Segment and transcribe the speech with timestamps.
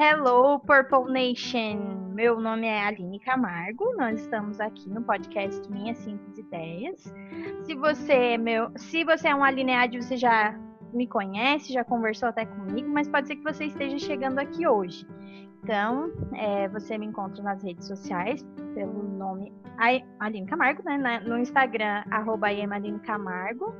[0.00, 2.12] Hello, Purple Nation!
[2.14, 7.12] Meu nome é Aline Camargo, nós estamos aqui no podcast Minhas Simples Ideias.
[7.64, 10.56] Se você é meu, se você é um alineado, você já
[10.92, 15.04] me conhece, já conversou até comigo, mas pode ser que você esteja chegando aqui hoje.
[15.68, 18.42] Então, é, você me encontra nas redes sociais
[18.74, 19.52] pelo nome
[20.18, 21.20] Aline Camargo, né?
[21.26, 23.74] No Instagram, arroba Aline Camargo,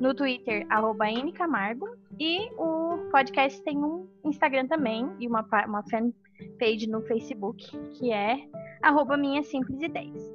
[0.00, 1.04] no Twitter, arroba
[1.34, 1.86] Camargo,
[2.18, 8.48] e o podcast tem um Instagram também e uma, uma fanpage no Facebook, que é
[8.82, 10.32] arroba Minhas Simples Ideias.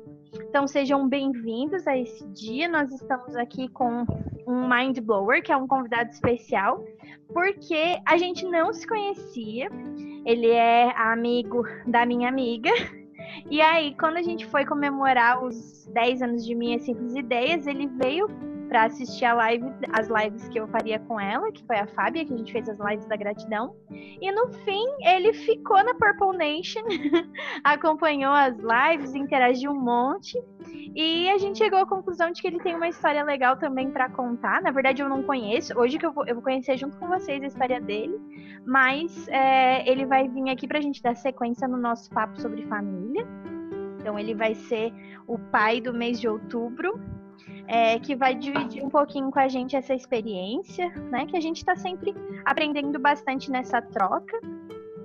[0.48, 2.68] Então sejam bem-vindos a esse dia.
[2.68, 4.06] Nós estamos aqui com
[4.46, 6.86] um Mind Blower, que é um convidado especial,
[7.34, 9.72] porque a gente não se conhecia.
[10.26, 12.70] Ele é amigo da minha amiga.
[13.50, 17.88] E aí, quando a gente foi comemorar os 10 anos de Minhas Simples Ideias, ele
[17.88, 18.28] veio
[18.70, 22.24] para assistir a live, as lives que eu faria com ela, que foi a Fábia,
[22.24, 23.76] que a gente fez as lives da gratidão.
[23.90, 26.84] E no fim, ele ficou na Purple Nation,
[27.66, 30.40] acompanhou as lives, interagiu um monte.
[30.96, 34.08] E a gente chegou à conclusão de que ele tem uma história legal também para
[34.10, 34.62] contar.
[34.62, 35.78] Na verdade, eu não conheço.
[35.78, 38.20] Hoje que eu vou, eu vou conhecer junto com vocês a história dele.
[38.66, 42.66] Mas é, ele vai vir aqui para a gente dar sequência no nosso papo sobre
[42.68, 43.26] família.
[44.00, 44.94] Então, ele vai ser
[45.28, 47.00] o pai do mês de outubro
[47.68, 51.26] é, que vai dividir um pouquinho com a gente essa experiência, né?
[51.26, 52.14] Que a gente está sempre
[52.46, 54.40] aprendendo bastante nessa troca.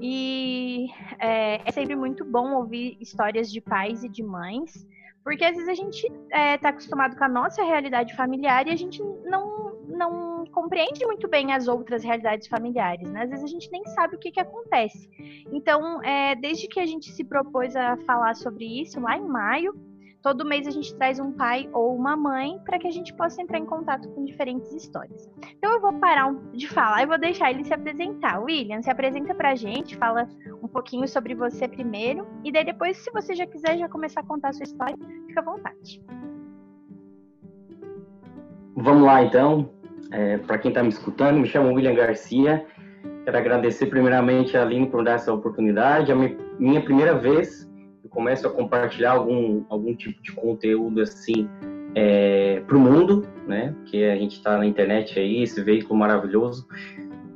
[0.00, 4.86] E é, é, sempre muito bom ouvir histórias de pais e de mães,
[5.22, 8.70] porque às vezes a gente está é, tá acostumado com a nossa realidade familiar e
[8.70, 13.22] a gente não, não compreende muito bem as outras realidades familiares, né?
[13.22, 15.08] Às vezes a gente nem sabe o que, que acontece.
[15.50, 19.74] Então, é, desde que a gente se propôs a falar sobre isso, lá em maio,
[20.24, 23.42] Todo mês a gente traz um pai ou uma mãe para que a gente possa
[23.42, 25.30] entrar em contato com diferentes histórias.
[25.58, 28.40] Então eu vou parar de falar e vou deixar ele se apresentar.
[28.40, 30.26] William, se apresenta para a gente, fala
[30.62, 34.24] um pouquinho sobre você primeiro e daí depois, se você já quiser já começar a
[34.24, 34.96] contar a sua história,
[35.26, 36.02] fica à vontade.
[38.76, 39.68] Vamos lá então.
[40.10, 42.64] É, para quem está me escutando, me chamo William Garcia.
[43.26, 46.10] Quero agradecer primeiramente a Aline por dar essa oportunidade.
[46.10, 46.18] É a
[46.58, 47.70] minha primeira vez
[48.14, 51.48] começo a compartilhar algum, algum tipo de conteúdo assim
[51.94, 53.74] é, para o mundo, né?
[53.86, 56.66] Que a gente está na internet aí, esse veículo maravilhoso.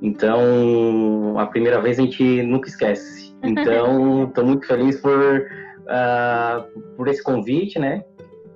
[0.01, 3.37] Então, a primeira vez a gente nunca esquece.
[3.43, 8.05] Então, estou muito feliz por, uh, por esse convite, né?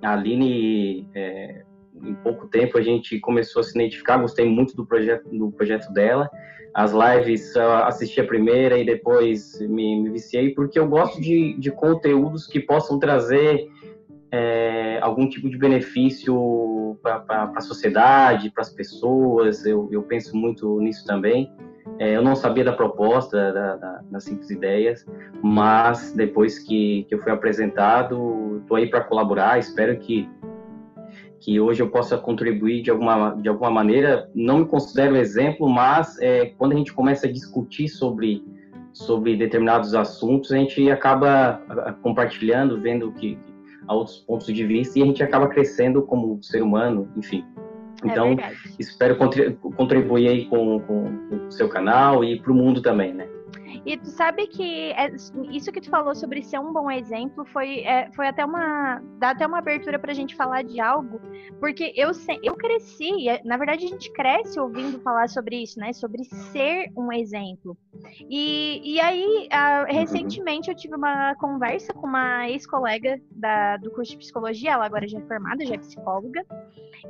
[0.00, 1.61] A Aline, é,
[2.02, 5.92] em pouco tempo a gente começou a se identificar, gostei muito do projeto, do projeto
[5.92, 6.28] dela.
[6.74, 11.70] As lives, assisti a primeira e depois me, me viciei, porque eu gosto de, de
[11.70, 13.68] conteúdos que possam trazer
[14.30, 20.80] é, algum tipo de benefício para a sociedade, para as pessoas, eu, eu penso muito
[20.80, 21.52] nisso também.
[21.98, 25.06] É, eu não sabia da proposta da, da, das Simples Ideias,
[25.42, 30.28] mas depois que, que eu fui apresentado, estou aí para colaborar, espero que
[31.42, 34.30] que hoje eu possa contribuir de alguma, de alguma maneira.
[34.32, 38.44] Não me considero exemplo, mas é, quando a gente começa a discutir sobre,
[38.92, 41.60] sobre determinados assuntos, a gente acaba
[42.00, 43.36] compartilhando, vendo que,
[43.88, 47.44] há outros pontos de vista e a gente acaba crescendo como ser humano, enfim.
[48.04, 49.16] É então, é espero
[49.76, 53.28] contribuir aí com, com, com o seu canal e para o mundo também, né?
[53.86, 55.14] E tu sabe que é,
[55.50, 59.02] isso que tu falou sobre ser um bom exemplo foi, é, foi até uma.
[59.18, 61.20] dá até uma abertura pra gente falar de algo,
[61.58, 62.10] porque eu,
[62.42, 65.92] eu cresci, é, na verdade a gente cresce ouvindo falar sobre isso, né?
[65.92, 67.76] Sobre ser um exemplo.
[68.28, 73.20] E, e aí, uh, recentemente eu tive uma conversa com uma ex-colega
[73.80, 76.44] do curso de psicologia, ela agora já é formada, já é psicóloga,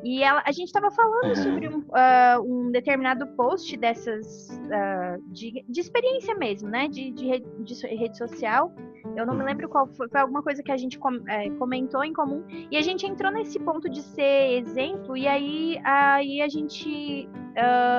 [0.03, 5.65] e ela, a gente estava falando sobre um, uh, um, determinado post dessas uh, de,
[5.69, 6.89] de experiência mesmo mesmo, né?
[6.89, 8.73] De, de, de rede social.
[9.17, 12.05] Eu não me lembro qual foi, foi alguma coisa que a gente com, é, comentou
[12.05, 12.45] em comum.
[12.71, 17.29] E a gente entrou nesse ponto de ser exemplo, e aí, aí a gente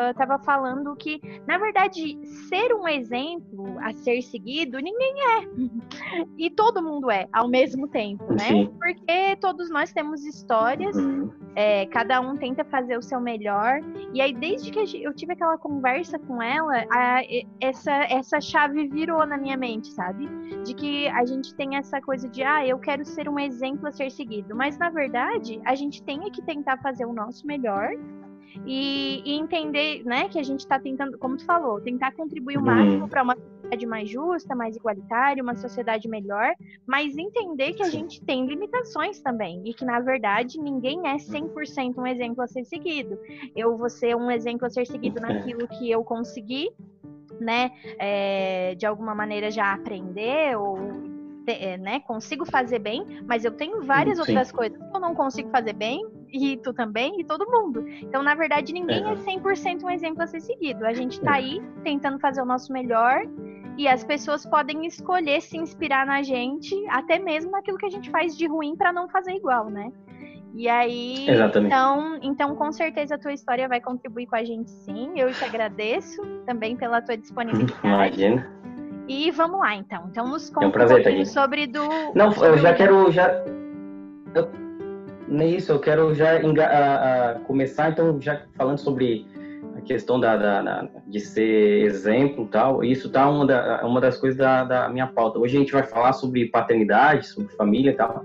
[0.09, 2.19] estava uh, falando que, na verdade,
[2.50, 5.44] ser um exemplo a ser seguido, ninguém é.
[6.38, 8.48] E todo mundo é, ao mesmo tempo, né?
[8.48, 8.74] Sim.
[8.80, 11.31] Porque todos nós temos histórias, uhum.
[11.56, 13.80] é, cada um tenta fazer o seu melhor.
[14.13, 17.22] E aí, desde que eu tive aquela conversa com ela, a,
[17.62, 20.27] essa, essa chave virou na minha mente, sabe?
[20.63, 23.92] De que a gente tem essa coisa de, ah, eu quero ser um exemplo a
[23.92, 24.56] ser seguido.
[24.56, 27.92] Mas, na verdade, a gente tem que tentar fazer o nosso melhor
[28.66, 32.62] e, e entender, né, que a gente está tentando, como tu falou, tentar contribuir o
[32.62, 36.54] máximo para uma sociedade mais justa, mais igualitária, uma sociedade melhor,
[36.86, 41.98] mas entender que a gente tem limitações também e que, na verdade, ninguém é 100%
[41.98, 43.18] um exemplo a ser seguido.
[43.56, 46.72] Eu vou ser um exemplo a ser seguido naquilo que eu consegui,
[47.44, 50.78] né, é, de alguma maneira já aprender ou
[51.45, 54.22] é, né, consigo fazer bem, mas eu tenho várias Sim.
[54.22, 57.86] outras coisas que eu não consigo fazer bem, e tu também, e todo mundo.
[58.01, 60.84] Então, na verdade, ninguém é, é 100% um exemplo a ser seguido.
[60.86, 63.24] A gente tá aí tentando fazer o nosso melhor,
[63.78, 68.10] e as pessoas podem escolher se inspirar na gente, até mesmo naquilo que a gente
[68.10, 69.92] faz de ruim para não fazer igual, né?
[70.53, 71.73] E aí, Exatamente.
[71.73, 75.19] então, então com certeza a tua história vai contribuir com a gente sim.
[75.19, 77.73] Eu te agradeço também pela tua disponibilidade.
[77.83, 78.47] Imagina.
[79.07, 80.05] E vamos lá então.
[80.11, 81.83] Então nos conta é um, prazer um pouquinho sobre do.
[82.13, 83.29] Não, eu já quero já.
[84.35, 84.50] Eu...
[85.27, 86.67] Nem isso, eu quero já enga...
[86.67, 89.25] a, a começar então já falando sobre
[89.75, 92.83] a questão da, da, da de ser exemplo tal.
[92.83, 95.39] Isso tá uma, da, uma das coisas da, da minha pauta.
[95.39, 98.23] Hoje a gente vai falar sobre paternidade, sobre família e tal.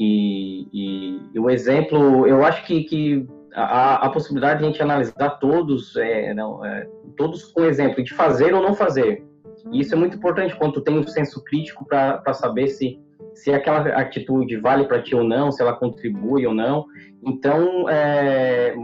[0.00, 4.82] E, e, e, o exemplo, eu acho que, que a, a, possibilidade de a gente
[4.82, 6.88] analisar todos, é, não, é,
[7.18, 9.22] todos com exemplo de fazer ou não fazer.
[9.70, 12.98] E isso é muito importante quando tu tem um senso crítico para saber se,
[13.34, 16.86] se aquela atitude vale para ti ou não, se ela contribui ou não.
[17.22, 18.74] Então, é,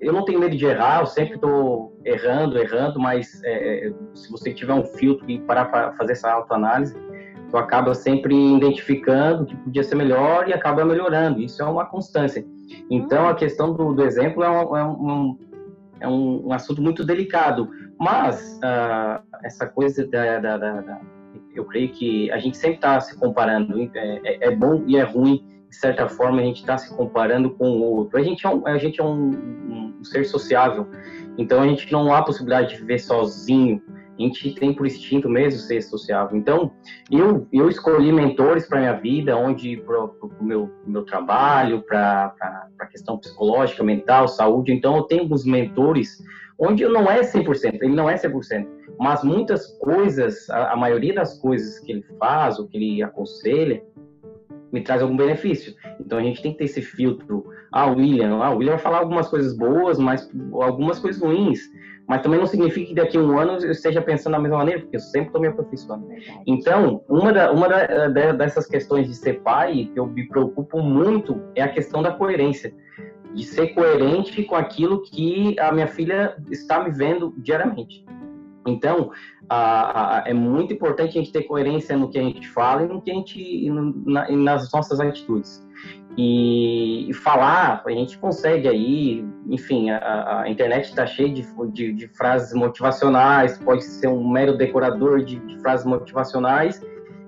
[0.00, 4.52] eu não tenho medo de errar, eu sempre estou errando, errando, mas é, se você
[4.52, 6.96] tiver um filtro e parar para fazer essa autoanálise,
[7.50, 11.40] tu acaba sempre identificando que podia ser melhor e acaba melhorando.
[11.40, 12.44] Isso é uma constância.
[12.88, 15.38] Então, a questão do, do exemplo é um, é um,
[16.00, 17.68] é um assunto muito delicado.
[17.98, 21.00] Mas, uh, essa coisa da, da, da, da,
[21.54, 23.78] Eu creio que a gente sempre está se comparando.
[23.94, 27.50] É, é, é, bom e é ruim, de certa forma, a gente está se comparando
[27.50, 28.18] com o outro.
[28.18, 29.30] A gente é um, a gente é um,
[29.98, 30.86] um ser sociável.
[31.36, 33.82] Então, a gente não há possibilidade de viver sozinho
[34.20, 36.36] a gente tem por instinto mesmo ser sociável.
[36.36, 36.72] Então,
[37.10, 42.34] eu, eu escolhi mentores para minha vida, onde para o meu, meu trabalho, para
[42.78, 44.72] a questão psicológica, mental, saúde.
[44.72, 46.22] Então, eu tenho alguns mentores
[46.58, 48.66] onde não é 100%, ele não é 100%,
[48.98, 53.82] mas muitas coisas, a, a maioria das coisas que ele faz, ou que ele aconselha,
[54.72, 55.74] me traz algum benefício.
[55.98, 57.44] Então a gente tem que ter esse filtro.
[57.72, 61.60] Ah, William, ah, o William vai falar algumas coisas boas, mas algumas coisas ruins.
[62.10, 64.80] Mas também não significa que daqui a um ano eu esteja pensando da mesma maneira,
[64.80, 66.08] porque eu sempre estou me aperfeiçoando.
[66.44, 71.40] Então, uma, da, uma da, dessas questões de ser pai, que eu me preocupo muito,
[71.54, 72.74] é a questão da coerência.
[73.32, 78.04] De ser coerente com aquilo que a minha filha está me vendo diariamente.
[78.66, 79.12] Então,
[79.48, 82.88] a, a, é muito importante a gente ter coerência no que a gente fala e
[82.88, 83.70] no que a gente
[84.04, 85.64] na, nas nossas atitudes
[86.16, 91.92] e, e, falar, a gente consegue aí, enfim, a, a internet está cheia de, de,
[91.92, 96.84] de, frases motivacionais, pode ser um mero decorador de, de, frases motivacionais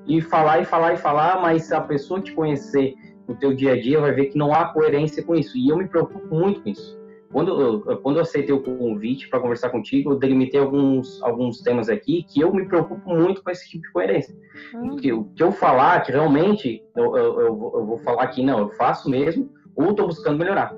[0.07, 2.95] e falar e falar e falar, mas a pessoa te conhecer
[3.29, 5.57] no teu dia a dia vai ver que não há coerência com isso.
[5.57, 7.02] E eu me preocupo muito com isso.
[7.33, 11.89] Quando eu, quando eu aceitei o convite para conversar contigo, eu delimitei alguns, alguns temas
[11.89, 14.37] aqui que eu me preocupo muito com esse tipo de coerência.
[14.75, 14.97] Hum.
[14.97, 17.57] Que, o que eu falar, que realmente eu, eu, eu,
[17.87, 20.77] vou falar que não, eu faço mesmo, ou estou buscando melhorar.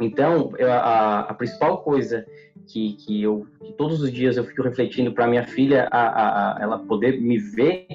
[0.00, 2.26] Então, a, a, principal coisa
[2.66, 6.62] que, que, eu, que todos os dias eu fico refletindo para minha filha, a, a,
[6.62, 7.86] ela poder me ver,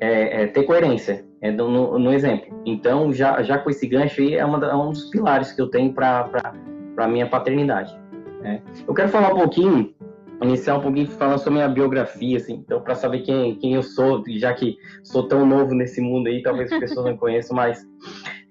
[0.00, 2.62] é, é ter coerência é no, no, exemplo.
[2.64, 5.68] Então, já, já com esse gancho aí, é, uma, é um dos pilares que eu
[5.68, 6.54] tenho para
[6.94, 7.96] para minha paternidade.
[8.40, 8.62] Né?
[8.86, 9.94] Eu quero falar um pouquinho,
[10.42, 14.22] iniciar um pouquinho falando sobre minha biografia, assim, então para saber quem, quem eu sou,
[14.28, 17.86] já que sou tão novo nesse mundo aí, talvez as pessoas não conheçam, mas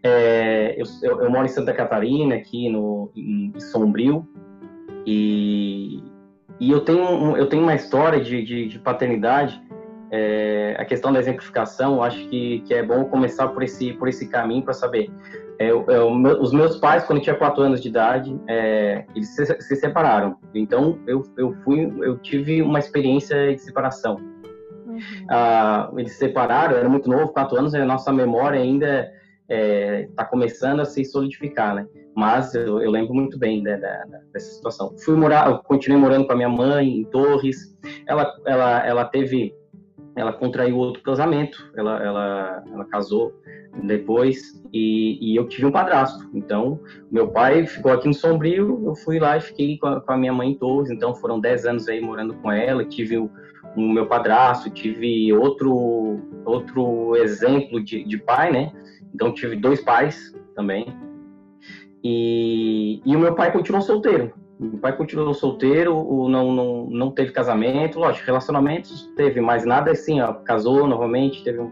[0.01, 4.27] é, eu, eu, eu, moro em Santa Catarina, aqui no em Sombrio,
[5.05, 6.03] e,
[6.59, 9.61] e eu tenho eu tenho uma história de, de, de paternidade.
[10.15, 14.27] É, a questão da exemplificação, acho que, que é bom começar por esse por esse
[14.27, 15.09] caminho para saber
[15.57, 19.45] é, é, os meus pais, quando eu tinha quatro anos de idade, é, eles se,
[19.45, 20.37] se, separaram.
[20.53, 24.17] Então, eu, eu fui, eu tive uma experiência de separação.
[24.85, 24.99] Uhum.
[25.29, 29.11] Ah, eles se separaram, eu era muito novo, quatro anos, a nossa memória ainda
[29.47, 31.87] está é, começando a se solidificar, né?
[32.15, 34.95] Mas eu, eu lembro muito bem né, da, da, dessa situação.
[35.03, 37.75] Fui morar, eu continuei morando com a minha mãe em Torres.
[38.07, 39.53] Ela, ela, ela teve,
[40.15, 41.71] ela contraiu outro casamento.
[41.75, 43.33] Ela, ela, ela casou
[43.83, 46.29] depois e, e, eu tive um padrasto.
[46.33, 46.79] Então,
[47.11, 50.17] meu pai ficou aqui no Sombrio, eu fui lá e fiquei com a, com a
[50.17, 50.91] minha mãe em Torres.
[50.91, 52.85] Então, foram 10 anos aí morando com ela.
[52.85, 53.29] Tive o,
[53.75, 58.71] o meu padrasto, tive outro outro exemplo de, de pai, né?
[59.13, 60.85] Então, tive dois pais também.
[62.03, 64.33] E, e o meu pai continuou solteiro.
[64.63, 65.93] Meu pai continuou solteiro,
[66.29, 71.59] não, não, não teve casamento, lógico, relacionamentos teve, mas nada assim, ó, casou novamente, teve
[71.59, 71.69] um,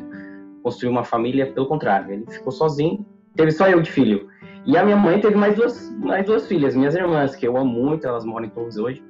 [0.61, 3.05] construiu uma família, pelo contrário, ele ficou sozinho,
[3.35, 4.27] teve só eu de filho.
[4.65, 7.71] E a minha mãe teve mais duas, mais duas filhas, minhas irmãs, que eu amo
[7.71, 9.03] muito, elas moram em Torres hoje.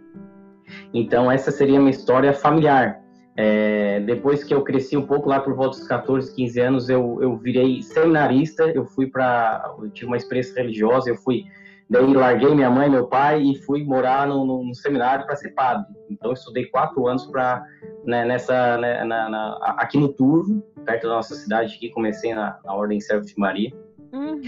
[0.93, 3.01] Então, essa seria a minha história familiar.
[3.35, 7.17] É, depois que eu cresci um pouco, lá por volta dos 14, 15 anos, eu,
[7.21, 9.73] eu virei seminarista, eu fui para.
[9.79, 11.45] Eu tive uma experiência religiosa, eu fui.
[11.91, 15.49] Daí larguei minha mãe, meu pai e fui morar no, no, no seminário para ser
[15.49, 15.85] padre.
[16.09, 17.65] Então, estudei quatro anos para
[18.05, 22.57] né, nessa né, na, na, aqui no Turvo, perto da nossa cidade aqui, comecei na,
[22.63, 23.73] na Ordem Servo de Maria.
[24.13, 24.41] Uhum.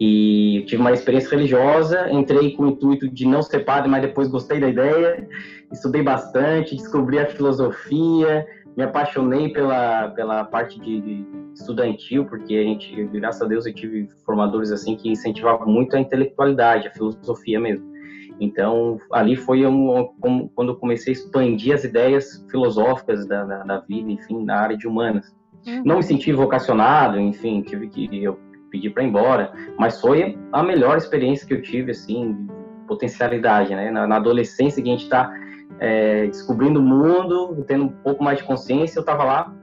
[0.00, 4.28] E tive uma experiência religiosa, entrei com o intuito de não ser padre, mas depois
[4.28, 5.28] gostei da ideia,
[5.72, 8.46] estudei bastante, descobri a filosofia,
[8.76, 13.74] me apaixonei pela, pela parte de, de estudantil, porque a gente, graças a Deus, eu
[13.74, 17.94] tive formadores assim que incentivavam muito a intelectualidade, a filosofia mesmo.
[18.40, 23.62] Então, ali foi um, um, quando eu comecei a expandir as ideias filosóficas da, da,
[23.62, 25.32] da vida, enfim, na área de humanas.
[25.66, 25.82] Uhum.
[25.84, 28.38] Não me senti vocacionado, enfim, tive que eu
[28.70, 32.48] pedi para ir embora, mas foi a melhor experiência que eu tive, assim,
[32.88, 33.90] potencialidade, né?
[33.90, 35.32] Na, na adolescência que a gente está
[35.80, 39.54] é, descobrindo o mundo, tendo um pouco mais de consciência, eu estava lá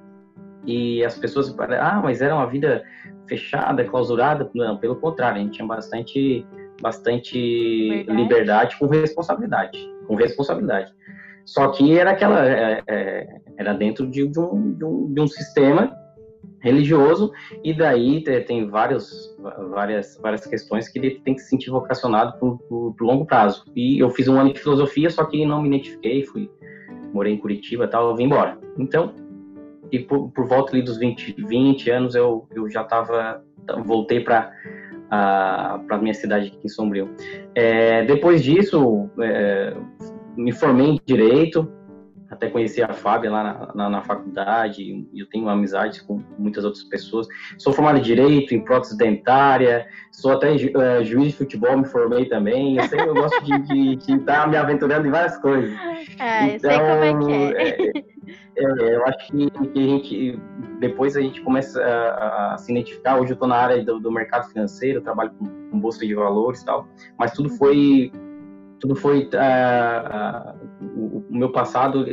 [0.65, 2.83] e as pessoas, ah, mas era uma vida
[3.27, 4.49] fechada, clausurada.
[4.53, 6.45] Não, pelo contrário, a gente tinha bastante,
[6.81, 10.93] bastante liberdade com responsabilidade, com responsabilidade.
[11.45, 15.27] Só que era aquela, é, é, era dentro de, de, um, de, um, de um
[15.27, 15.95] sistema
[16.59, 17.31] religioso
[17.63, 19.30] e daí tem vários,
[19.69, 23.65] várias, várias questões que ele tem que se sentir vocacionado por, longo prazo.
[23.75, 26.49] E eu fiz um ano de filosofia, só que não me identifiquei, fui
[27.13, 28.57] morei em Curitiba, tal, eu vim embora.
[28.77, 29.13] Então,
[29.91, 33.43] e por, por volta ali dos 20, 20 anos eu, eu já estava
[33.85, 34.51] voltei para
[35.09, 37.09] a para minha cidade aqui em Sombrio.
[37.53, 39.75] É, depois disso, é,
[40.37, 41.69] me formei em direito,
[42.41, 46.65] até conheci a Fábia lá na, na, na faculdade, e eu tenho amizade com muitas
[46.65, 47.27] outras pessoas.
[47.59, 52.25] Sou formado em Direito, em prótese dentária, sou até uh, juiz de futebol, me formei
[52.25, 52.77] também.
[52.77, 55.71] Eu, sei, eu gosto de estar me aventurando em várias coisas.
[56.19, 57.91] É, então, sei como é que é.
[58.57, 60.39] é, é eu acho que, que, a gente,
[60.79, 63.17] depois a gente começa a, a se identificar.
[63.17, 66.61] Hoje eu estou na área do, do, mercado financeiro, trabalho com, com bolsa de valores
[66.61, 66.87] e tal,
[67.19, 67.57] mas tudo uhum.
[67.57, 68.11] foi
[68.81, 72.03] tudo foi uh, uh, o, meu passado.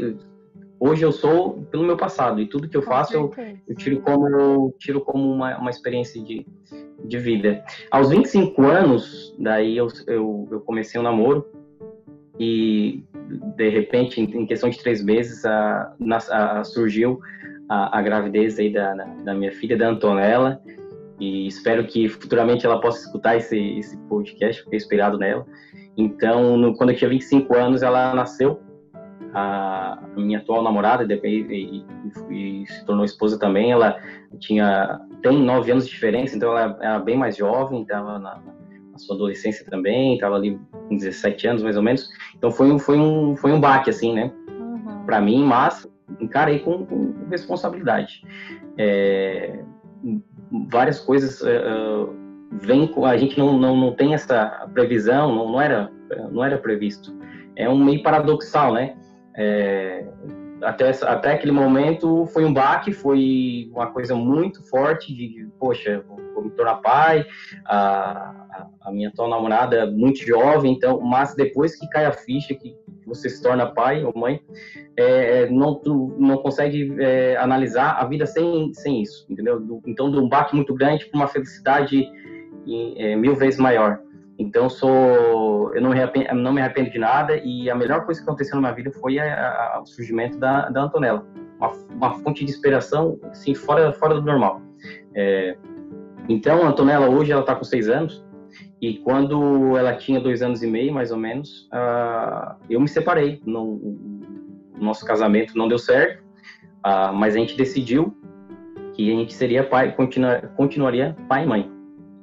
[0.78, 3.32] Hoje eu sou pelo meu passado e tudo que eu faço eu,
[3.66, 6.46] eu, tiro como tiro como uma, uma experiência de,
[7.04, 7.64] de vida.
[7.90, 11.44] Aos 25 anos, daí eu, eu, eu comecei um namoro
[12.38, 13.02] e
[13.56, 15.94] de repente, em, questão de três meses, a,
[16.30, 17.18] a, surgiu
[17.68, 20.62] a, a, gravidez aí da, da, da minha filha, da Antonella,
[21.18, 25.44] e espero que futuramente ela possa escutar esse, esse podcast, fiquei inspirado nela.
[25.98, 28.60] Então, no, quando eu tinha 25 anos, ela nasceu,
[29.34, 31.84] a, a minha atual namorada, e, e,
[32.30, 33.72] e, se tornou esposa também.
[33.72, 34.00] Ela
[34.38, 38.40] tinha tem nove anos de diferença, então ela era bem mais jovem, estava na,
[38.92, 42.08] na, sua adolescência também, estava ali com 17 anos mais ou menos.
[42.36, 44.32] Então foi um foi um foi um baque assim, né?
[44.48, 45.04] Uhum.
[45.04, 45.88] Para mim, mas
[46.20, 48.22] encarei com, com responsabilidade.
[48.76, 49.60] É,
[50.68, 52.14] várias coisas uh,
[52.50, 55.90] vem a gente não, não, não tem essa previsão, não, não, era,
[56.30, 57.16] não era previsto.
[57.56, 58.96] É um meio paradoxal, né?
[59.36, 60.06] É,
[60.62, 66.44] até, até aquele momento foi um baque, foi uma coisa muito forte de, poxa, vou
[66.44, 67.26] me tornar pai,
[67.64, 72.54] a, a, minha atual namorada é muito jovem, então, mas depois que cai a ficha
[72.54, 72.76] que
[73.06, 74.40] você se torna pai ou mãe,
[74.96, 79.82] é, não, tu não consegue é, analisar a vida sem, sem isso, entendeu?
[79.86, 82.06] Então, de um baque muito grande para uma felicidade
[82.96, 84.00] é, mil vezes maior.
[84.38, 88.20] Então, sou, eu não me, arrependo, não me arrependo de nada e a melhor coisa
[88.20, 91.26] que aconteceu na minha vida foi a, a, o surgimento da, da Antonella.
[91.58, 94.62] Uma, uma, fonte de inspiração, assim, fora, fora do normal.
[95.12, 95.56] É,
[96.28, 98.24] então, a Antonella hoje, ela está com seis anos
[98.80, 103.42] e quando ela tinha dois anos e meio, mais ou menos, uh, eu me separei.
[103.44, 106.22] No, o nosso casamento não deu certo,
[106.86, 108.16] uh, mas a gente decidiu
[108.94, 111.77] que a gente seria pai, continua, continuaria pai e mãe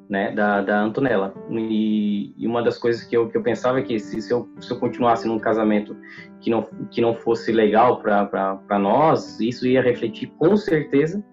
[0.10, 1.34] né, da, da Antonella.
[1.50, 4.48] E, e, uma das coisas que eu, que eu pensava é que se, se, eu,
[4.60, 5.96] se eu continuasse num casamento
[6.40, 11.24] que não, que não fosse legal para nós, isso ia refletir com certeza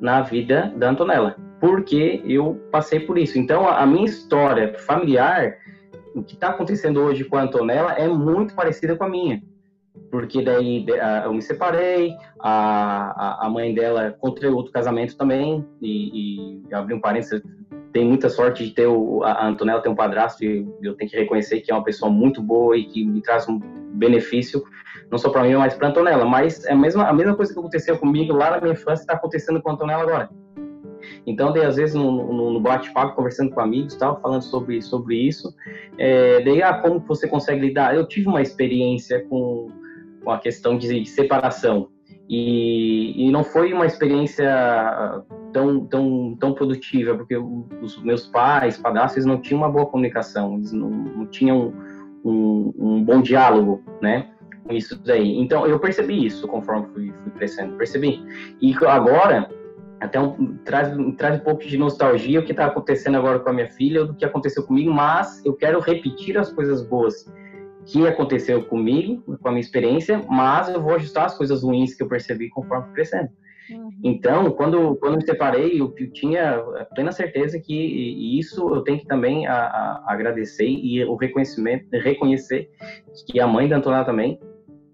[0.00, 3.38] na vida da Antonella, porque eu passei por isso.
[3.38, 5.56] Então, a, a minha história familiar,
[6.14, 9.42] o que está acontecendo hoje com a Antonella é muito parecida com a minha.
[10.12, 10.86] Porque daí
[11.24, 17.00] eu me separei, a, a mãe dela contraiu outro casamento também, e, e abri um
[17.00, 17.42] parênteses,
[17.92, 21.16] tem muita sorte de ter o, a Antonella ter um padrasto e eu tenho que
[21.16, 23.58] reconhecer que é uma pessoa muito boa e que me traz um
[23.94, 24.62] benefício
[25.10, 26.24] não só para mim, mas para Antonella.
[26.24, 29.14] Mas é a mesma, a mesma coisa que aconteceu comigo lá na minha infância está
[29.14, 30.30] acontecendo com a Antonella agora.
[31.26, 35.54] Então, daí, às vezes, no, no, bate-papo, conversando com amigos, tal, falando sobre, sobre isso,
[35.96, 37.94] é, daí, ah, como você consegue lidar?
[37.94, 39.68] Eu tive uma experiência com,
[40.22, 41.88] com a questão de separação.
[42.28, 44.44] E, e, não foi uma experiência
[45.50, 50.70] tão, tão, tão produtiva, porque os meus pais, padrastos, não tinham uma boa comunicação, eles
[50.70, 51.72] não, não tinham
[52.22, 54.28] um, um, bom diálogo, né?
[54.64, 55.38] Com isso daí.
[55.38, 58.22] Então, eu percebi isso conforme fui, fui crescendo, percebi.
[58.60, 59.48] E agora,
[59.98, 63.52] até um, traz, traz um pouco de nostalgia o que está acontecendo agora com a
[63.54, 67.24] minha filha, do que aconteceu comigo, mas eu quero repetir as coisas boas
[67.88, 72.02] que aconteceu comigo, com a minha experiência, mas eu vou ajustar as coisas ruins que
[72.02, 73.30] eu percebi conforme crescendo.
[73.70, 73.90] Uhum.
[74.04, 76.62] Então, quando, quando me separei, eu, eu tinha
[76.94, 81.86] plena certeza que e isso eu tenho que também a, a, agradecer e o reconhecimento,
[81.92, 82.70] reconhecer
[83.26, 84.38] que a mãe da Antonella também,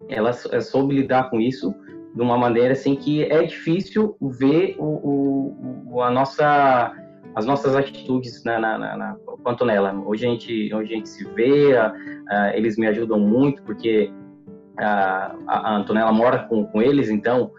[0.08, 1.74] ela soube lidar com isso
[2.14, 6.94] de uma maneira assim que é difícil ver o, o a nossa
[7.34, 9.94] as nossas atitudes na, na, na, quanto nela.
[10.04, 11.94] Hoje a gente, hoje a gente se vê, a,
[12.28, 14.10] a, eles me ajudam muito porque
[14.78, 17.52] a, a Antonella mora com, com eles, então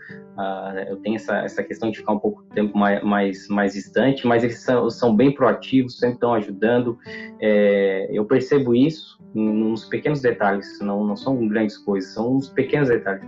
[0.90, 4.44] eu tenho essa, essa questão de ficar um pouco tempo mais, mais, mais distante, mas
[4.44, 6.98] eles são, são bem proativos, sempre estão ajudando.
[7.40, 12.90] É, eu percebo isso nos pequenos detalhes, não, não são grandes coisas, são uns pequenos
[12.90, 13.24] detalhes.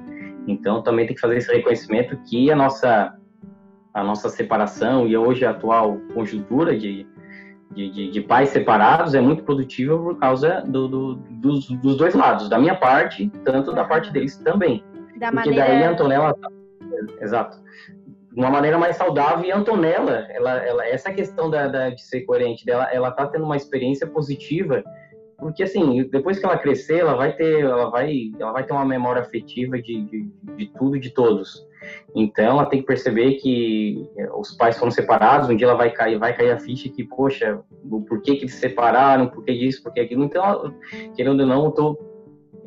[0.47, 3.13] Então também tem que fazer esse reconhecimento que a nossa
[3.93, 7.07] a nossa separação e hoje a atual conjuntura de,
[7.71, 12.15] de, de, de pais separados é muito produtiva por causa do, do, dos, dos, dois
[12.15, 14.83] lados, da minha parte, tanto da parte deles também.
[15.17, 15.65] Da Porque maneira...
[15.65, 16.35] daí a Antonella,
[17.21, 17.57] exato,
[18.31, 22.01] de uma maneira mais saudável e a Antonella, ela, ela, essa questão da, da, de
[22.01, 24.83] ser coerente dela, ela tá tendo uma experiência positiva
[25.37, 28.85] porque assim depois que ela crescer ela vai ter ela vai ela vai ter uma
[28.85, 31.66] memória afetiva de, de, de tudo e de todos
[32.15, 35.91] então ela tem que perceber que é, os pais foram separados, um dia ela vai
[35.91, 37.59] cair, vai cair a ficha que, poxa,
[38.07, 40.23] por que, que eles se separaram, por que isso, por que aquilo.
[40.23, 40.73] Então,
[41.15, 42.07] querendo ou não, eu estou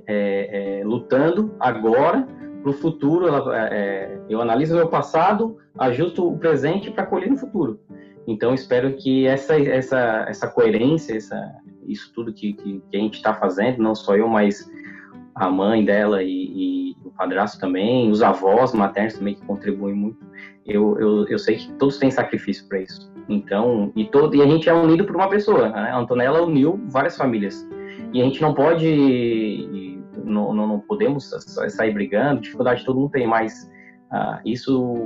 [0.07, 2.27] é, é, lutando agora
[2.63, 3.27] para o futuro.
[3.27, 7.81] Ela, é, é, eu analiso o meu passado, ajusto o presente para colher no futuro.
[8.27, 11.55] Então, espero que essa, essa, essa coerência, essa,
[11.87, 14.71] isso tudo que, que, que a gente está fazendo, não só eu, mas
[15.35, 20.19] a mãe dela e, e, padrasto também, os avós maternos também que contribuem muito.
[20.65, 23.13] Eu, eu, eu sei que todos têm sacrifício para isso.
[23.29, 25.69] Então, e, todo, e a gente é unido por uma pessoa.
[25.69, 25.91] Né?
[25.91, 27.69] A Antonella uniu várias famílias.
[28.15, 31.31] E a gente não pode, não, não, não podemos
[31.69, 33.71] sair brigando, dificuldade todo mundo tem, mas
[34.11, 34.97] ah, isso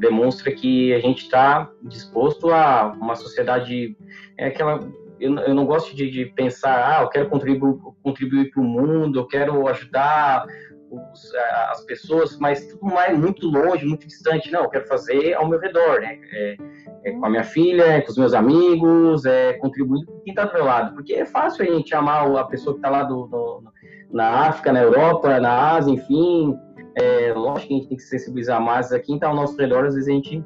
[0.00, 3.96] demonstra que a gente está disposto a uma sociedade,
[4.36, 4.80] é aquela
[5.20, 9.20] eu, eu não gosto de, de, pensar, ah, eu quero contribuir, contribuir para o mundo,
[9.20, 10.46] eu quero ajudar
[10.90, 11.32] os,
[11.70, 14.50] as pessoas, mas tudo mais muito longe, muito distante.
[14.50, 16.18] Não, eu quero fazer ao meu redor, né?
[16.32, 16.56] É,
[17.04, 20.44] é com a minha filha, é com os meus amigos, é contribuir com quem está
[20.44, 20.94] do meu lado.
[20.94, 23.62] Porque é fácil a gente amar a pessoa que está lá do, do,
[24.12, 26.58] na África, na Europa, na Ásia, enfim.
[26.96, 29.56] É, lógico que a gente tem que se sensibilizar mais a quem está ao nosso
[29.56, 30.44] redor, às vezes a gente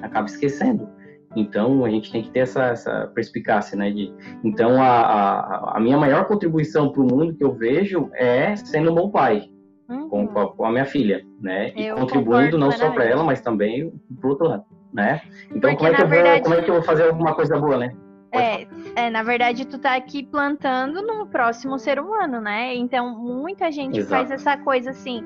[0.00, 0.88] acaba esquecendo.
[1.34, 3.90] Então, a gente tem que ter essa, essa perspicácia, né?
[3.90, 4.12] De,
[4.44, 8.92] então, a, a, a minha maior contribuição para o mundo que eu vejo é sendo
[8.92, 9.51] um bom pai
[9.92, 10.08] uhum.
[10.08, 11.72] com, com, a, com, a, minha filha, né?
[11.76, 15.20] E eu contribuindo não só para ela, mas também para outro lado, né?
[15.54, 16.40] Então, como é, que eu verdade...
[16.40, 17.94] vou, como é que eu vou fazer alguma coisa boa, né?
[18.34, 22.74] É, é, na verdade, tu tá aqui plantando no próximo ser humano, né?
[22.74, 24.26] Então, muita gente Exato.
[24.26, 25.22] faz essa coisa assim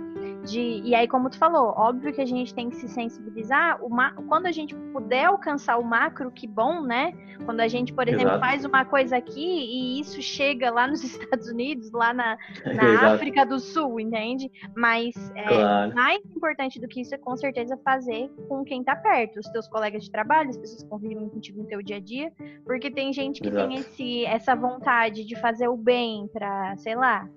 [0.47, 3.79] de, e aí, como tu falou, óbvio que a gente tem que se sensibilizar.
[3.91, 7.13] Ma, quando a gente puder alcançar o macro, que bom, né?
[7.45, 8.41] Quando a gente, por exemplo, Exato.
[8.41, 12.39] faz uma coisa aqui e isso chega lá nos Estados Unidos, lá na,
[12.75, 14.51] na África do Sul, entende?
[14.75, 15.95] Mas é, claro.
[15.95, 19.69] mais importante do que isso é com certeza fazer com quem tá perto, os teus
[19.69, 22.33] colegas de trabalho, as pessoas que convivem contigo no teu dia a dia,
[22.65, 23.69] porque tem gente que Exato.
[23.69, 27.29] tem esse, essa vontade de fazer o bem para, sei lá.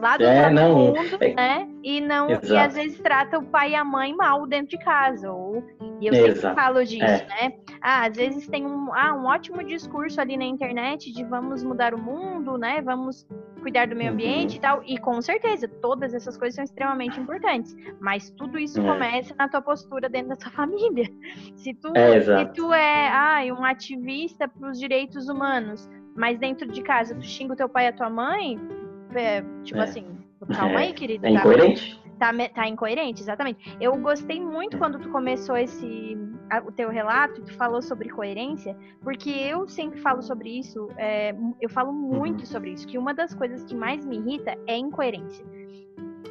[0.00, 1.34] Lá do é, não, mundo, é...
[1.34, 1.68] né?
[1.82, 2.52] E não Exato.
[2.52, 5.30] e às vezes trata o pai e a mãe mal dentro de casa.
[5.32, 5.64] Ou,
[6.00, 6.40] e eu Exato.
[6.40, 7.26] sempre falo disso, é.
[7.26, 7.52] né?
[7.80, 11.94] Ah, às vezes tem um, ah, um ótimo discurso ali na internet de vamos mudar
[11.94, 12.82] o mundo, né?
[12.82, 13.26] Vamos
[13.60, 14.56] cuidar do meio ambiente uhum.
[14.56, 14.82] e tal.
[14.84, 17.74] E com certeza, todas essas coisas são extremamente importantes.
[18.00, 18.84] Mas tudo isso é.
[18.84, 21.06] começa na tua postura dentro da tua família.
[21.56, 26.66] Se tu é, se tu é ah, um ativista para os direitos humanos, mas dentro
[26.66, 28.58] de casa tu xinga o teu pai e a tua mãe,
[29.14, 29.84] é, tipo é.
[29.84, 30.04] assim,
[30.52, 31.24] calma aí, querido.
[31.24, 32.02] É incoerente?
[32.18, 33.76] Tá, tá incoerente, exatamente.
[33.80, 36.18] Eu gostei muito quando tu começou esse
[36.66, 41.68] o teu relato, tu falou sobre coerência, porque eu sempre falo sobre isso, é, eu
[41.68, 42.46] falo muito uhum.
[42.46, 45.44] sobre isso, que uma das coisas que mais me irrita é incoerência.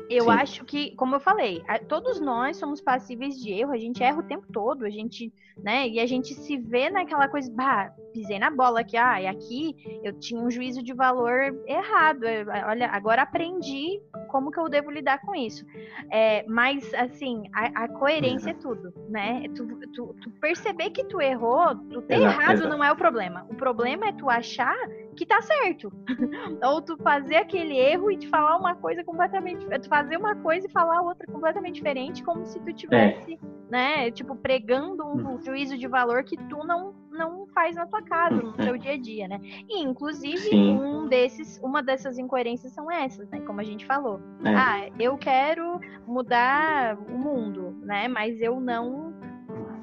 [0.10, 0.32] Eu Sim.
[0.32, 4.24] acho que, como eu falei, todos nós somos passíveis de erro, a gente erra o
[4.24, 5.88] tempo todo, a gente, né?
[5.88, 9.76] E a gente se vê naquela coisa, bah, pisei na bola aqui, ah, e aqui
[10.04, 12.24] eu tinha um juízo de valor errado.
[12.67, 15.66] Olha, agora aprendi como que eu devo lidar com isso.
[16.12, 19.44] É, mas, assim, a, a coerência é tudo, né?
[19.56, 22.70] Tu, tu, tu, perceber que tu errou, tu ter exato, errado exato.
[22.70, 23.46] não é o problema.
[23.50, 24.76] O problema é tu achar
[25.16, 25.92] que tá certo.
[26.63, 29.66] Ou tu fazer aquele erro e te falar uma coisa completamente.
[29.66, 33.38] Tu fazer uma coisa e falar outra completamente diferente, como se tu tivesse, é.
[33.70, 35.42] né, tipo, pregando um hum.
[35.42, 38.77] juízo de valor que tu não, não faz na tua casa, no seu uhum.
[38.80, 39.39] dia a dia, né?
[39.67, 40.77] E, inclusive, Sim.
[40.77, 43.41] um desses, uma dessas incoerências são essas, né?
[43.41, 44.21] Como a gente falou.
[44.45, 44.56] É.
[44.56, 48.08] Ah, eu quero mudar o mundo, né?
[48.08, 49.13] Mas eu não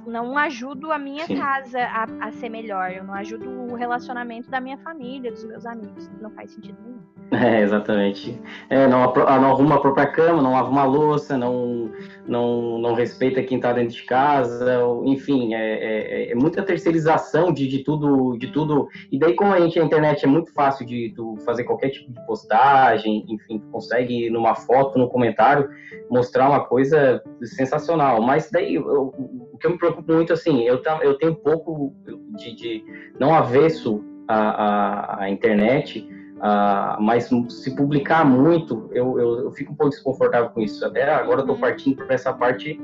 [0.06, 1.38] não ajudo a minha Sim.
[1.38, 5.64] casa a, a, ser melhor, eu não ajudo o relacionamento da minha família, dos meus
[5.64, 6.10] amigos.
[6.20, 7.13] Não faz sentido nenhum.
[7.34, 8.38] É, exatamente.
[8.70, 11.90] É, não, não arruma a própria cama, não lava uma louça, não,
[12.26, 17.66] não, não respeita quem está dentro de casa, enfim, é, é, é, muita terceirização de,
[17.66, 18.88] de, tudo, de tudo.
[19.10, 21.12] E daí, como a gente, a internet é muito fácil de
[21.44, 25.68] fazer qualquer tipo de postagem, enfim, consegue numa foto, no comentário,
[26.10, 28.22] mostrar uma coisa sensacional.
[28.22, 29.12] Mas daí, eu,
[29.52, 31.92] o que eu me preocupo muito, assim, eu, eu tenho um pouco
[32.36, 32.84] de, de
[33.18, 36.08] não avesso à, à internet,
[36.44, 40.84] Uh, mas se publicar muito, eu, eu, eu, fico um pouco desconfortável com isso.
[40.84, 41.60] Até agora eu estou uhum.
[41.60, 42.78] partindo para essa parte.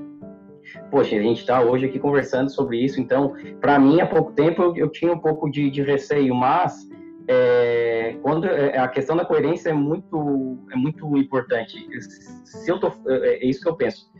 [0.91, 4.63] Poxa, a gente está hoje aqui conversando sobre isso, então, para mim, há pouco tempo
[4.63, 6.89] eu, eu tinha um pouco de, de receio, mas
[7.29, 11.87] é, quando é, a questão da coerência é muito, é muito importante.
[12.45, 14.11] Se eu tô, é, é isso que eu penso.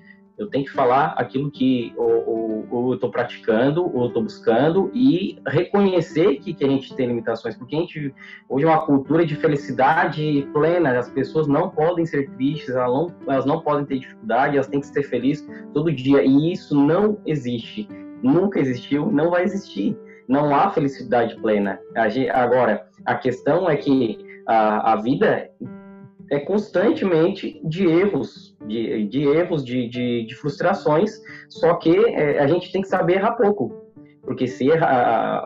[0.41, 6.55] Eu tenho que falar aquilo que eu estou praticando, ou estou buscando, e reconhecer que,
[6.55, 8.15] que a gente tem limitações, porque a gente
[8.49, 13.15] hoje é uma cultura de felicidade plena, as pessoas não podem ser tristes, elas não,
[13.29, 17.19] elas não podem ter dificuldade, elas têm que ser felizes todo dia, e isso não
[17.27, 17.87] existe,
[18.23, 19.95] nunca existiu, não vai existir.
[20.27, 21.81] Não há felicidade plena.
[22.33, 25.51] Agora, a questão é que a, a vida
[26.31, 32.47] é constantemente de erros, de, de erros, de, de, de, frustrações, só que é, a
[32.47, 33.91] gente tem que saber errar pouco.
[34.23, 35.43] Porque se erra,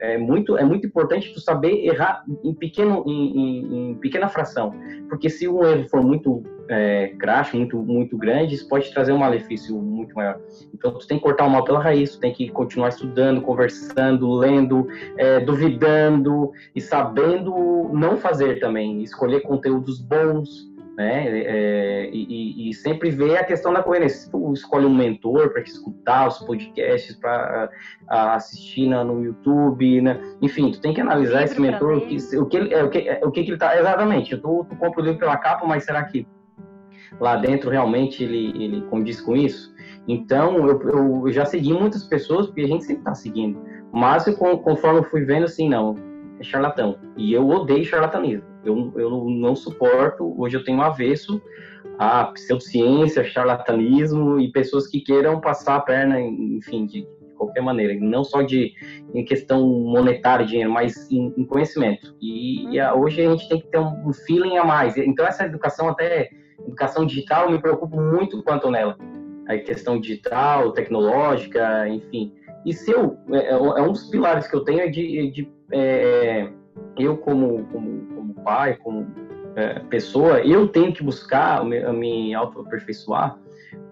[0.00, 4.72] é muito é muito importante tu saber errar em pequeno em, em, em pequena fração,
[5.08, 9.18] porque se o erro for muito é, crash, muito muito grande, isso pode trazer um
[9.18, 10.40] malefício muito maior.
[10.72, 14.32] Então tu tem que cortar o mal pela raiz, tu tem que continuar estudando, conversando,
[14.32, 21.28] lendo, é, duvidando e sabendo não fazer também, escolher conteúdos bons, né?
[21.28, 24.22] É, e, e, sempre ver a questão da coerência.
[24.22, 27.70] Se tu escolhe um mentor para escutar os podcasts, para
[28.08, 30.20] assistir na, no YouTube, né?
[30.42, 32.98] enfim, tu tem que analisar esse mentor, o que, o que, ele, é, o que,
[33.08, 33.78] é, o que ele tá.
[33.78, 36.26] Exatamente, tu, tu compra o livro pela capa, mas será que
[37.20, 39.72] lá dentro realmente ele, ele condiz com isso?
[40.08, 43.62] Então, eu, eu já segui muitas pessoas, porque a gente sempre está seguindo.
[43.92, 45.94] Mas eu, conforme eu fui vendo, assim, não,
[46.40, 46.98] é charlatão.
[47.16, 48.57] E eu odeio charlatanismo.
[48.68, 51.40] Eu, eu não suporto, hoje eu tenho um avesso
[51.98, 57.04] a pseudociência, charlatanismo e pessoas que queiram passar a perna, enfim, de,
[57.38, 58.74] qualquer maneira, não só de
[59.14, 62.14] em questão monetária, dinheiro, mas em, em conhecimento.
[62.20, 64.96] E, e a, hoje a gente tem que ter um, um, feeling a mais.
[64.96, 66.28] Então essa educação até
[66.66, 68.98] educação digital eu me preocupo muito quanto nela.
[69.46, 72.34] A questão digital, tecnológica, enfim.
[72.66, 76.50] E se eu é, é um dos pilares que eu tenho é de, de é,
[76.98, 79.06] eu como, como, como pai, como
[79.56, 83.38] é, pessoa, eu tenho que buscar me, me auto-aperfeiçoar,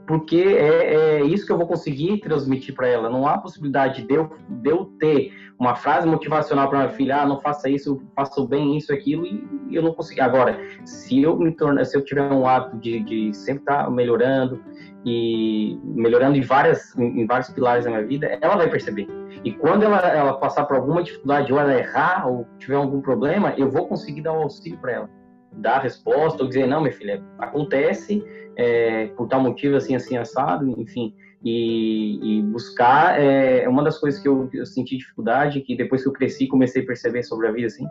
[0.07, 3.11] porque é, é, isso que eu vou conseguir transmitir para ela.
[3.11, 7.27] Não há possibilidade de eu, de eu ter uma frase motivacional para minha filha, ah,
[7.27, 10.23] não faça isso, faça bem isso, aquilo, e, eu não consigo.
[10.23, 13.91] Agora, se eu me tornar, se eu tiver um hábito de, de sempre estar tá
[13.91, 14.63] melhorando
[15.05, 19.09] e melhorando em várias, em vários pilares da minha vida, ela vai perceber.
[19.45, 23.55] E quando ela, ela passar por alguma dificuldade, ou ela errar, ou tiver algum problema,
[23.57, 25.16] eu vou conseguir dar um auxílio para ela.
[25.57, 28.23] Dar a resposta, ou dizer, não, minha filha, acontece
[28.57, 31.15] é, por tal motivo, assim, assim, assado, enfim.
[31.45, 36.03] E, e buscar é, é uma das coisas que eu, eu senti dificuldade, que depois
[36.03, 37.87] que eu cresci, comecei a perceber sobre a vida, assim.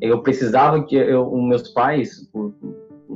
[0.00, 2.52] Eu precisava que eu, meus pais, por,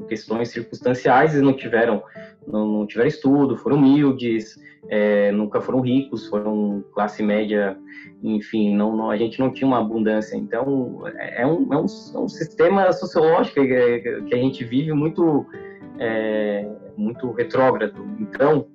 [0.03, 2.03] questões circunstanciais, eles não tiveram,
[2.47, 7.77] não, não tiveram estudo, foram humildes, é, nunca foram ricos, foram classe média,
[8.23, 10.37] enfim, não, não, a gente não tinha uma abundância.
[10.37, 14.93] Então, é, é um, é um, é um sistema sociológico que, que, a gente vive
[14.93, 15.47] muito,
[15.99, 18.07] é, muito retrógrado.
[18.21, 18.67] Então,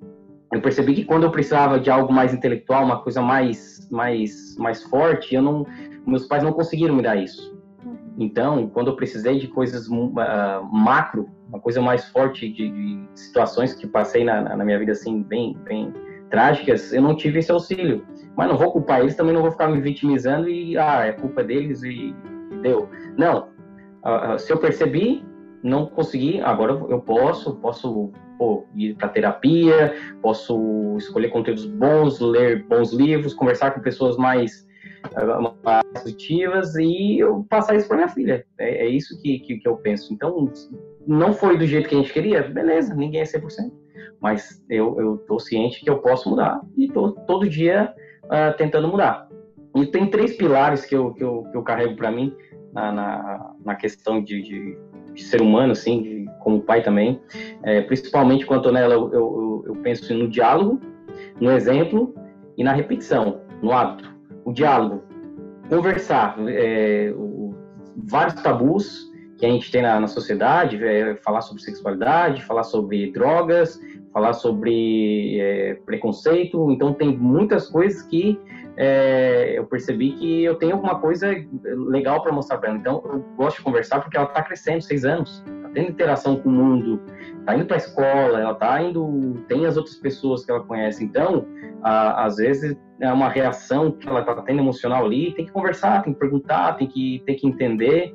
[0.52, 4.82] eu percebi que quando eu precisava de algo mais intelectual, uma coisa mais, mais, mais
[4.82, 5.64] forte, eu não,
[6.06, 7.59] meus pais não conseguiram me dar isso.
[8.18, 10.12] Então, quando eu precisei de coisas uh,
[10.70, 15.22] macro, uma coisa mais forte de, de situações que passei na, na, minha vida assim
[15.22, 15.92] bem bem
[16.30, 18.04] trágicas, eu não tive esse auxílio.
[18.36, 21.42] Mas não vou culpar eles, também não vou ficar me vitimizando e ah, é culpa
[21.42, 22.14] deles e,
[22.52, 22.88] e deu.
[23.16, 23.48] Não.
[24.04, 25.24] Uh, se eu percebi,
[25.62, 32.64] não consegui, agora eu posso, posso pô, ir para terapia, posso escolher conteúdos bons, ler
[32.66, 34.66] bons livros, conversar com pessoas mais,
[35.94, 38.44] positivas e eu passar isso para minha filha.
[38.58, 40.12] É, é isso que, que, que, eu penso.
[40.12, 40.52] Então,
[41.06, 43.70] não foi do jeito que a gente queria, beleza, ninguém é 100%.
[44.20, 48.88] Mas eu, eu tô ciente que eu posso mudar e tô todo dia uh, tentando
[48.88, 49.28] mudar.
[49.76, 52.34] E tem três pilares que eu, que eu, que eu carrego para mim
[52.72, 54.78] na, na, na, questão de, de,
[55.14, 57.20] de, ser humano, assim, de, como pai também.
[57.62, 60.80] É, principalmente com a Antonella, eu, eu, eu, penso no diálogo,
[61.40, 62.14] no exemplo
[62.56, 64.09] e na repetição, no hábito.
[64.44, 65.02] O diálogo,
[65.68, 67.54] conversar, é, o,
[67.96, 73.10] vários tabus que a gente tem na, na sociedade, é, falar sobre sexualidade, falar sobre
[73.10, 73.80] drogas,
[74.12, 76.70] falar sobre é, preconceito.
[76.70, 78.38] Então, tem muitas coisas que
[78.76, 82.78] é, eu percebi que eu tenho alguma coisa legal para mostrar para ela.
[82.78, 86.48] Então, eu gosto de conversar porque ela está crescendo, seis anos, está tendo interação com
[86.48, 87.00] o mundo,
[87.40, 91.04] está indo para a escola, ela está indo, tem as outras pessoas que ela conhece.
[91.04, 91.46] Então,
[91.82, 96.02] a, às vezes é uma reação que ela está tendo emocional ali, tem que conversar,
[96.02, 98.14] tem que perguntar, tem que tem que entender.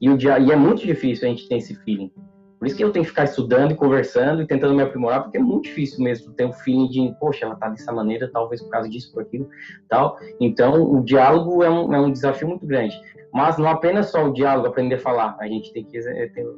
[0.00, 2.12] E, o dia, e é muito difícil a gente ter esse feeling.
[2.58, 5.38] Por isso que eu tenho que ficar estudando e conversando e tentando me aprimorar, porque
[5.38, 8.68] é muito difícil mesmo ter um feeling de, poxa, ela tá dessa maneira, talvez por
[8.68, 9.48] causa disso, por aquilo,
[9.88, 10.18] tal.
[10.38, 12.94] Então, o diálogo é um, é um desafio muito grande.
[13.32, 15.96] Mas não apenas só o diálogo, aprender a falar, a gente tem que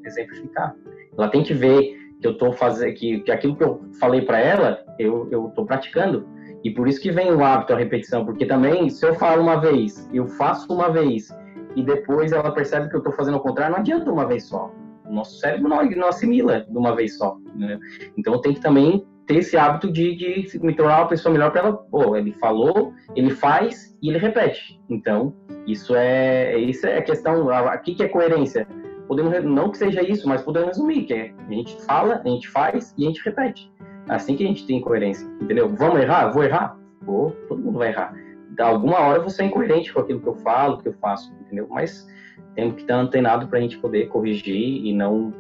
[0.05, 0.75] exemplificar.
[1.16, 4.38] Ela tem que ver que eu tô fazendo, que, que aquilo que eu falei para
[4.38, 6.27] ela, eu, tô praticando.
[6.62, 9.61] E por isso que vem o hábito, a repetição, porque também, se eu falo uma
[9.61, 11.29] vez, eu faço uma vez,
[11.75, 14.70] e depois ela percebe que eu estou fazendo o contrário, não adianta uma vez só
[15.12, 17.37] o nosso cérebro não, não assimila de uma vez só.
[17.55, 17.79] Né?
[18.16, 21.61] Então tem que também ter esse hábito de, de me tornar uma pessoa melhor para
[21.61, 21.77] ela.
[21.77, 24.81] Pô, ele falou, ele faz e ele repete.
[24.88, 25.35] Então,
[25.66, 27.51] isso é isso é a questão.
[27.51, 28.66] Aqui que é coerência.
[29.12, 32.48] Podemos, não que seja isso, mas podemos resumir, que é a gente fala, a gente
[32.48, 33.70] faz e a gente repete.
[34.09, 35.68] Assim que a gente tem coerência, entendeu?
[35.68, 36.31] Vamos errar?
[36.31, 36.79] Vou errar?
[37.03, 38.14] Vou, todo mundo vai errar.
[38.53, 41.68] Da alguma hora você é incoerente com aquilo que eu falo, que eu faço, entendeu?
[41.68, 42.09] Mas
[42.55, 45.31] temos que estar antenado para a gente poder corrigir e não,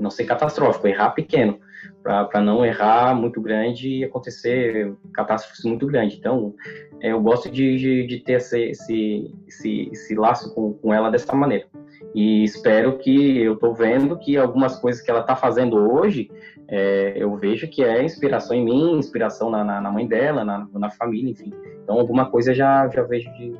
[0.00, 1.60] não ser catastrófico, errar pequeno,
[2.02, 6.18] para não errar muito grande e acontecer catástrofes muito grandes.
[6.18, 6.56] Então,
[7.00, 11.08] é, eu gosto de, de, de ter esse, esse, esse, esse, laço com, com ela
[11.08, 11.66] dessa maneira.
[12.14, 16.30] E espero que eu estou vendo que algumas coisas que ela está fazendo hoje,
[16.68, 20.66] é, eu vejo que é inspiração em mim, inspiração na, na, na mãe dela, na,
[20.72, 21.52] na, família, enfim.
[21.82, 23.56] Então, alguma coisa já, já vejo de,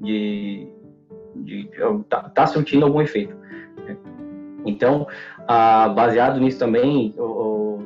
[0.00, 0.68] de,
[1.36, 1.70] de,
[2.08, 3.36] tá, tá surtindo algum efeito.
[4.64, 5.06] Então,
[5.48, 7.14] ah, baseado nisso também,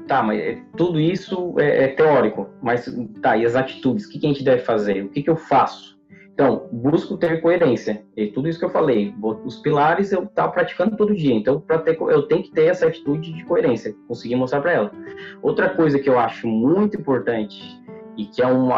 [0.06, 2.86] tá, mas é, tudo isso é, é, teórico, mas
[3.20, 5.04] tá, e as atitudes, o que, que a gente deve fazer?
[5.04, 5.95] O que, que eu faço?
[6.36, 8.04] Então, busco ter coerência.
[8.14, 11.32] E tudo isso que eu falei, os pilares eu estava praticando todo dia.
[11.34, 14.92] Então, para ter, eu tenho que ter essa atitude de coerência, conseguir mostrar para ela.
[15.40, 17.82] Outra coisa que eu acho muito importante
[18.18, 18.68] e que é um,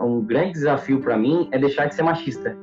[0.00, 2.54] um grande desafio para mim é deixar de ser machista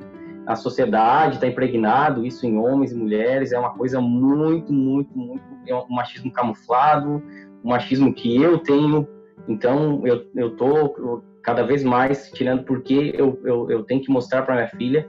[0.46, 5.42] a sociedade está impregnado isso em homens e mulheres, é uma coisa muito, muito, muito,
[5.66, 7.20] é um machismo camuflado,
[7.64, 9.08] um machismo que eu tenho,
[9.48, 14.42] então eu, eu tô cada vez mais tirando porque eu, eu, eu tenho que mostrar
[14.42, 15.08] para minha filha,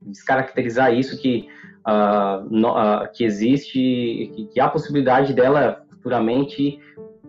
[0.00, 1.48] descaracterizar isso que,
[1.84, 6.78] uh, no, uh, que existe, que, que há possibilidade dela futuramente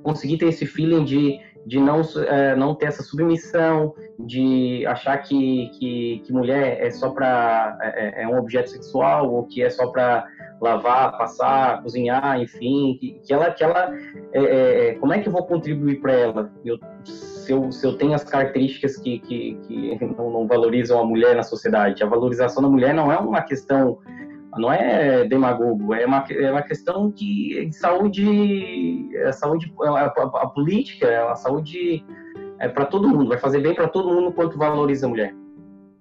[0.04, 5.69] conseguir ter esse feeling de de não, é, não ter essa submissão, de achar que,
[5.78, 9.69] que, que mulher é só para é, é, é, um objeto sexual ou que é
[9.69, 10.26] só para
[10.62, 13.93] lavar, passar, cozinhar, enfim, que, que ela que ela
[14.32, 16.52] é, é, é como é que eu vou contribuir para ela?
[16.63, 16.80] Eu,
[17.47, 21.33] se eu, se eu tenho as características que, que, que não, não valorizam a mulher
[21.33, 23.99] na sociedade, a valorização da mulher não é uma questão
[24.57, 30.07] não é demagogo, é uma, é uma questão de, de saúde, é saúde a, a,
[30.07, 32.03] a, política, é uma saúde
[32.60, 35.36] é para todo mundo, vai fazer bem para todo mundo quanto valoriza a mulher.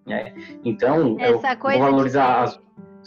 [0.06, 0.32] Né?
[0.64, 2.61] Então, essa eu vou valorizar as...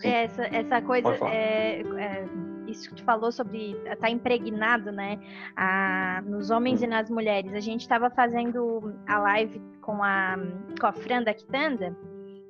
[0.04, 2.26] Essa, essa coisa, é, é,
[2.72, 5.20] isso que tu falou sobre estar tá impregnado, né,
[5.56, 7.54] a, nos homens e nas mulheres.
[7.54, 10.36] A gente estava fazendo a live com a,
[10.80, 11.96] com a Fran da Quitanda,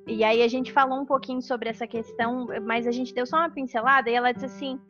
[0.06, 3.36] e aí a gente falou um pouquinho sobre essa questão, mas a gente deu só
[3.36, 4.80] uma pincelada e ela disse assim: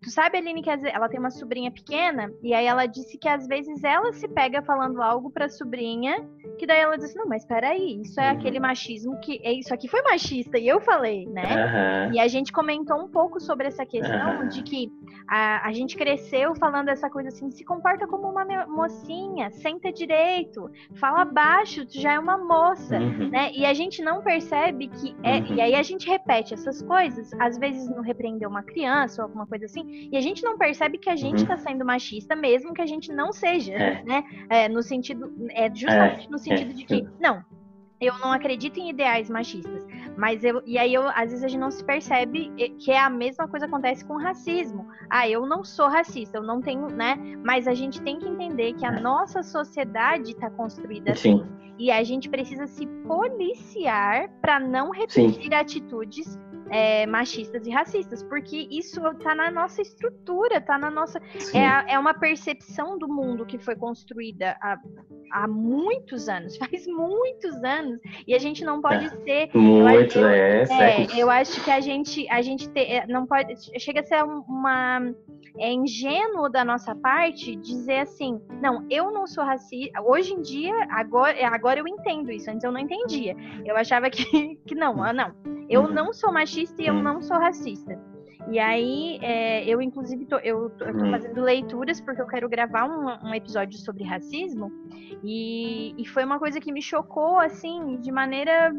[0.00, 3.48] Tu sabe, Aline, que ela tem uma sobrinha pequena, e aí ela disse que às
[3.48, 6.24] vezes ela se pega falando algo pra sobrinha,
[6.56, 8.38] que daí ela diz, não, mas peraí, isso é uhum.
[8.38, 9.40] aquele machismo que.
[9.42, 12.06] É, isso aqui foi machista, e eu falei, né?
[12.06, 12.14] Uhum.
[12.14, 14.48] E a gente comentou um pouco sobre essa questão uhum.
[14.48, 14.92] de que
[15.26, 20.70] a, a gente cresceu falando essa coisa assim, se comporta como uma mocinha, senta direito,
[20.94, 23.30] fala baixo, tu já é uma moça, uhum.
[23.30, 23.50] né?
[23.52, 25.16] E a gente não percebe que.
[25.24, 29.26] É, e aí a gente repete essas coisas, às vezes não repreender uma criança ou
[29.26, 31.60] alguma coisa assim e a gente não percebe que a gente está uhum.
[31.60, 34.02] sendo machista, mesmo que a gente não seja, é.
[34.04, 34.24] né?
[34.48, 36.30] É, no sentido, é justamente é.
[36.30, 37.44] no sentido de que, não,
[38.00, 39.84] eu não acredito em ideais machistas,
[40.16, 43.10] mas eu e aí eu, às vezes a gente não se percebe que é a
[43.10, 44.86] mesma coisa acontece com o racismo.
[45.10, 47.16] Ah, eu não sou racista, eu não tenho, né?
[47.44, 49.00] Mas a gente tem que entender que a é.
[49.00, 51.44] nossa sociedade está construída assim.
[51.78, 55.54] E a gente precisa se policiar para não repetir Sim.
[55.54, 56.38] atitudes
[56.70, 61.20] é, machistas e racistas, porque isso está na nossa estrutura, está na nossa.
[61.54, 64.78] É, é, uma percepção do mundo que foi construída há,
[65.32, 69.08] há muitos anos, faz muitos anos, e a gente não pode é.
[69.08, 69.50] ser.
[69.54, 73.54] Muito, é, é, eu acho que a gente, a gente te, é, não pode.
[73.78, 75.00] Chega a ser uma.
[75.60, 80.00] É ingênuo da nossa parte dizer assim, não, eu não sou racista.
[80.02, 83.34] Hoje em dia, agora, agora eu entendo isso, antes eu não entendia.
[83.64, 84.24] Eu achava que,
[84.66, 85.34] que não, ah, não
[85.68, 85.92] eu uhum.
[85.92, 87.02] não sou machista e eu uhum.
[87.02, 87.98] não sou racista.
[88.50, 91.10] E aí, é, eu inclusive tô, eu, tô, eu tô uhum.
[91.10, 94.72] fazendo leituras porque eu quero gravar um, um episódio sobre racismo.
[95.22, 98.74] E, e, foi uma coisa que me chocou, assim, de maneira.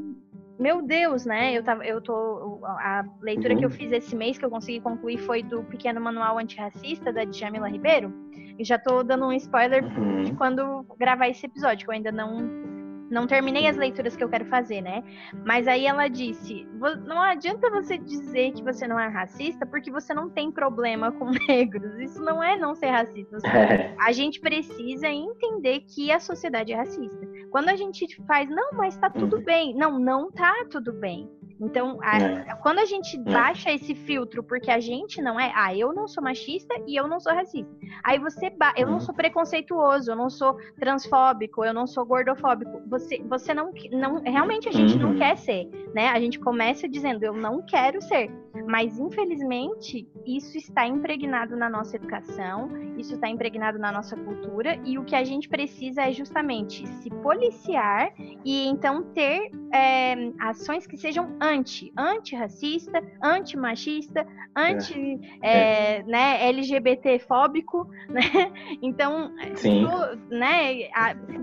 [0.57, 1.53] Meu Deus, né?
[1.53, 2.59] Eu, tava, eu tô.
[2.63, 3.59] A leitura uhum.
[3.59, 7.23] que eu fiz esse mês, que eu consegui concluir, foi do Pequeno Manual Antirracista, da
[7.23, 8.11] Djamila Ribeiro.
[8.57, 10.23] E já tô dando um spoiler uhum.
[10.23, 12.78] de quando gravar esse episódio, que eu ainda não
[13.09, 15.03] não terminei as leituras que eu quero fazer, né?
[15.45, 16.67] Mas aí ela disse:
[17.05, 21.31] não adianta você dizer que você não é racista porque você não tem problema com
[21.47, 21.99] negros.
[21.99, 23.37] Isso não é não ser racista.
[23.59, 23.93] É.
[23.99, 27.27] A gente precisa entender que a sociedade é racista.
[27.49, 29.43] Quando a gente faz, não, mas tá tudo uhum.
[29.43, 29.75] bem.
[29.75, 31.29] Não, não tá tudo bem.
[31.59, 32.55] Então, a, é.
[32.61, 33.19] quando a gente é.
[33.19, 37.07] baixa esse filtro, porque a gente não é, ah, eu não sou machista e eu
[37.07, 37.69] não sou racista.
[38.03, 38.99] Aí você, eu não uhum.
[39.01, 42.81] sou preconceituoso, eu não sou transfóbico, eu não sou gordofóbico.
[42.87, 45.17] Você, você não, não, realmente a gente não uhum.
[45.17, 46.09] quer ser, né?
[46.09, 48.31] A gente começa dizendo, eu não quero ser.
[48.67, 54.97] Mas, infelizmente, isso está impregnado na nossa educação, isso está impregnado na nossa cultura, e
[54.97, 58.11] o que a gente precisa é justamente se policiar
[58.43, 65.99] e então ter é, ações que sejam anti, antirracista, antimachista, anti, é.
[65.99, 68.51] É, né, LGBT fóbico, né?
[68.81, 69.87] Então, Sim.
[70.29, 70.89] né,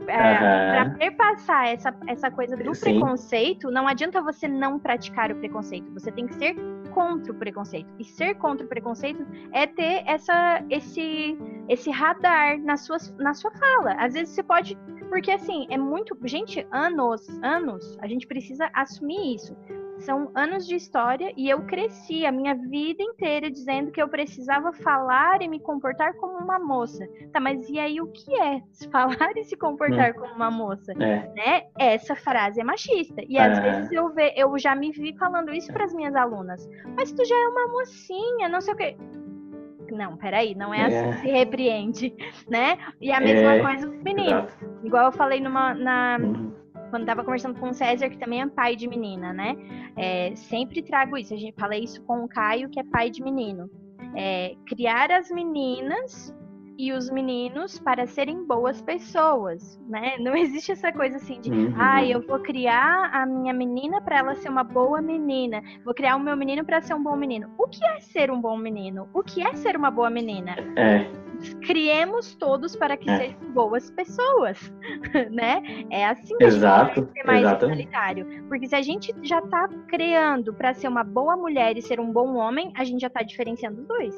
[0.05, 2.81] para perpassar essa, essa coisa do Sim.
[2.81, 6.55] preconceito, não adianta você não praticar o preconceito, você tem que ser
[6.93, 7.89] contra o preconceito.
[7.99, 11.37] E ser contra o preconceito é ter essa, esse,
[11.69, 13.93] esse radar na sua, na sua fala.
[13.99, 14.79] Às vezes você pode
[15.09, 16.17] porque assim, é muito.
[16.25, 19.57] Gente, anos, anos, a gente precisa assumir isso.
[19.99, 24.73] São anos de história e eu cresci a minha vida inteira dizendo que eu precisava
[24.73, 27.07] falar e me comportar como uma moça.
[27.33, 30.21] Tá, mas e aí o que é falar e se comportar hum.
[30.21, 30.93] como uma moça?
[30.93, 31.33] É.
[31.35, 31.67] Né?
[31.79, 33.23] Essa frase é machista.
[33.27, 33.61] E às é.
[33.61, 36.69] vezes eu, ve, eu já me vi falando isso para as minhas alunas.
[36.97, 38.97] Mas tu já é uma mocinha, não sei o quê
[39.93, 41.13] não, peraí, não é, assim é.
[41.13, 42.15] que se repreende,
[42.49, 42.79] né?
[43.01, 43.61] E a mesma é.
[43.61, 44.53] coisa os meninos.
[44.83, 46.53] Igual eu falei numa, na, uhum.
[46.97, 49.55] Quando estava conversando com o César, que também é pai de menina, né?
[49.97, 51.35] É, sempre trago isso.
[51.35, 53.69] A gente fala isso com o Caio, que é pai de menino.
[54.15, 56.35] É, criar as meninas
[56.79, 60.17] e os meninos para serem boas pessoas, né?
[60.19, 61.75] Não existe essa coisa assim de, uhum.
[61.79, 66.17] ah, eu vou criar a minha menina para ela ser uma boa menina, vou criar
[66.17, 67.51] o meu menino para ser um bom menino.
[67.59, 69.07] O que é ser um bom menino?
[69.13, 70.57] O que é ser uma boa menina?
[70.77, 71.26] É.
[71.67, 73.19] Criemos todos para que é.
[73.19, 74.73] sejam boas pessoas,
[75.31, 75.63] né?
[75.91, 77.09] É assim que Exato.
[77.13, 78.27] ser mais igualitário.
[78.49, 82.13] Porque se a gente já está criando para ser uma boa mulher e ser um
[82.13, 84.15] bom homem, a gente já está diferenciando os dois.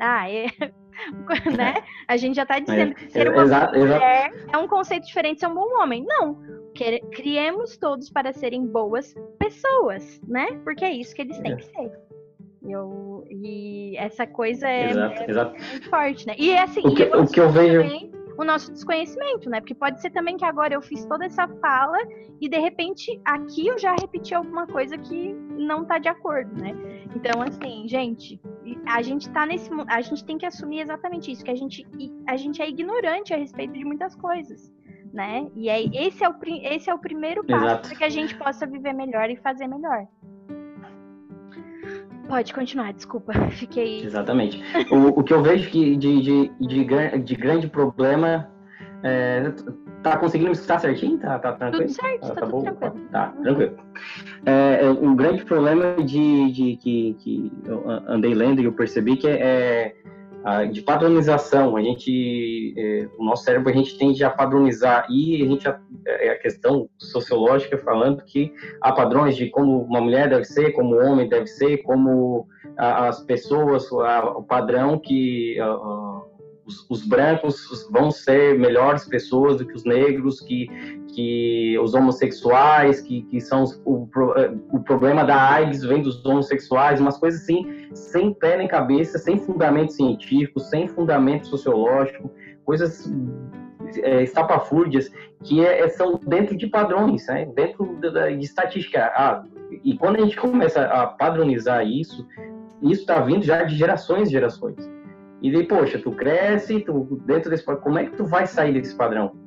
[0.00, 0.46] Ah, é,
[1.56, 1.74] né?
[2.08, 4.56] A gente já está dizendo que ser uma exato, mulher exato.
[4.56, 6.04] é um conceito diferente de ser um bom homem.
[6.06, 6.38] Não.
[7.12, 10.46] Criemos todos para serem boas pessoas, né?
[10.64, 11.56] Porque é isso que eles têm é.
[11.56, 11.92] que ser.
[12.64, 16.34] Eu, e essa coisa é, exato, é muito forte, né?
[16.38, 17.82] E assim, o que, o que eu vejo
[18.38, 19.60] o nosso desconhecimento, né?
[19.60, 21.98] Porque pode ser também que agora eu fiz toda essa fala
[22.40, 26.74] e de repente aqui eu já repeti alguma coisa que não tá de acordo, né?
[27.14, 28.40] Então, assim, gente,
[28.86, 29.70] a gente tá nesse.
[29.88, 31.86] A gente tem que assumir exatamente isso, que a gente,
[32.26, 34.72] a gente é ignorante a respeito de muitas coisas.
[35.12, 35.46] Né?
[35.54, 38.66] E aí, esse é o, esse é o primeiro passo para que a gente possa
[38.66, 40.06] viver melhor e fazer melhor.
[42.28, 44.04] Pode continuar, desculpa, fiquei.
[44.04, 44.62] Exatamente.
[44.90, 48.48] o, o que eu vejo que de, de, de, de grande problema.
[49.04, 49.52] É,
[50.02, 51.18] tá conseguindo me escutar certinho?
[51.18, 51.86] Tá, tá tranquilo?
[51.86, 53.08] Tudo certo, tá, tá, tudo tranquilo.
[53.10, 53.76] Tá, tranquilo.
[54.46, 59.26] É, um grande problema de, de que, que eu andei lendo e eu percebi que
[59.26, 59.94] é, é
[60.72, 61.76] de padronização.
[61.76, 65.68] A gente, é, o nosso cérebro, a gente tende a padronizar e a gente
[66.06, 70.96] é a questão sociológica falando que há padrões de como uma mulher deve ser, como
[70.96, 75.58] um homem deve ser, como as pessoas, o padrão que
[76.64, 80.68] os, os, brancos vão ser melhores pessoas do que os negros, que,
[81.12, 84.08] que os homossexuais, que, que são os, o,
[84.72, 89.38] o problema da AIDS vem dos homossexuais, umas coisas assim, sem pé nem cabeça, sem
[89.38, 92.30] fundamento científico, sem fundamento sociológico,
[92.64, 93.12] coisas
[94.02, 95.10] é, estapafúrdias
[95.44, 97.46] que é, é são dentro de padrões, né?
[97.54, 99.12] dentro de, de estatística.
[99.14, 99.44] Ah,
[99.84, 102.26] e quando a gente começa a padronizar isso,
[102.80, 104.90] isso está vindo já de gerações e gerações.
[105.42, 108.94] E daí, poxa, tu cresce, tu dentro desse como é que tu vai sair desse
[108.94, 109.41] padrão?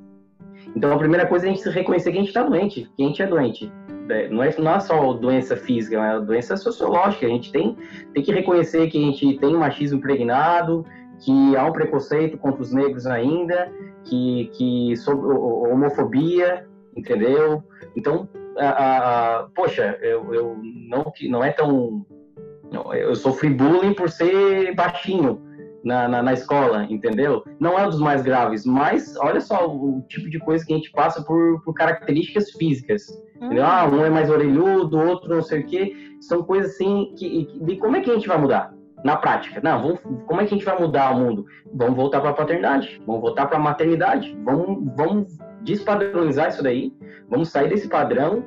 [0.75, 3.07] Então, a primeira coisa é a gente reconhecer que a gente está doente, que a
[3.07, 3.71] gente é doente.
[4.09, 7.25] É, não é, não é só doença física, é doença sociológica.
[7.25, 7.77] A gente tem,
[8.13, 10.85] tem que reconhecer que a gente tem um machismo impregnado,
[11.19, 13.71] que há um preconceito contra os negros ainda,
[14.03, 17.63] que, que sobre homofobia, entendeu?
[17.95, 18.67] Então, a,
[19.39, 20.57] a, poxa, eu, eu
[20.89, 22.05] não, não é tão.
[22.93, 25.44] Eu sofri bullying por ser baixinho
[25.85, 27.43] na, na, na, escola, entendeu?
[27.59, 30.75] Não é um dos mais graves, mas olha só o, tipo de coisa que a
[30.75, 33.07] gente passa por, por características físicas.
[33.39, 33.63] Uhum.
[33.63, 35.95] Ah, um é mais orelhudo, outro não sei o quê.
[36.19, 37.63] São coisas assim que, que.
[37.63, 38.73] De como é que a gente vai mudar?
[39.03, 39.61] Na prática.
[39.63, 41.45] Não, vamos, como é que a gente vai mudar o mundo?
[41.71, 46.91] Vamos voltar para a paternidade, vamos voltar para a maternidade, vamos, vamos despadronizar isso daí,
[47.29, 48.43] vamos sair desse padrão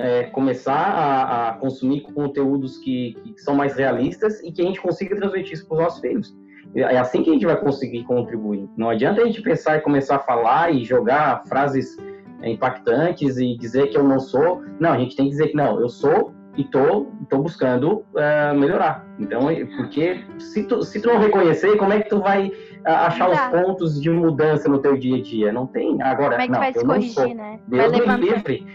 [0.00, 4.80] é, começar a, a, consumir conteúdos que, que, são mais realistas e que a gente
[4.80, 6.34] consiga transmitir isso para os nossos filhos.
[6.74, 8.68] É assim que a gente vai conseguir contribuir.
[8.76, 11.96] Não adianta a gente pensar e começar a falar e jogar frases
[12.42, 14.62] impactantes e dizer que eu não sou.
[14.78, 18.58] Não, a gente tem que dizer que não, eu sou e tô, tô buscando uh,
[18.58, 19.06] melhorar.
[19.18, 19.42] Então,
[19.76, 22.52] porque se tu, se tu não reconhecer, como é que tu vai uh,
[22.84, 25.52] achar os pontos de mudança no teu dia a dia?
[25.52, 26.00] Não tem.
[26.02, 27.34] Agora, como é que não, vai eu corrigir, não sou.
[27.34, 27.60] né?
[27.66, 28.66] Deus me livre.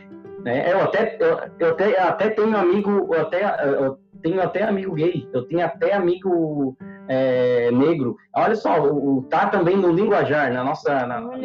[0.43, 0.71] Né?
[0.71, 5.27] Eu até, eu, eu até, até tenho amigo, eu até, eu tenho até amigo gay,
[5.33, 6.77] eu tenho até amigo
[7.07, 8.17] é, negro.
[8.35, 11.05] Olha só, o, tá também no linguajar, na nossa.
[11.05, 11.37] Na, na,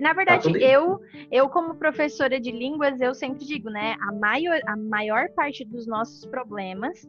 [0.00, 1.00] na verdade, tá eu,
[1.30, 3.96] eu, como professora de línguas, eu sempre digo, né?
[4.00, 7.08] A maior, a maior parte dos nossos problemas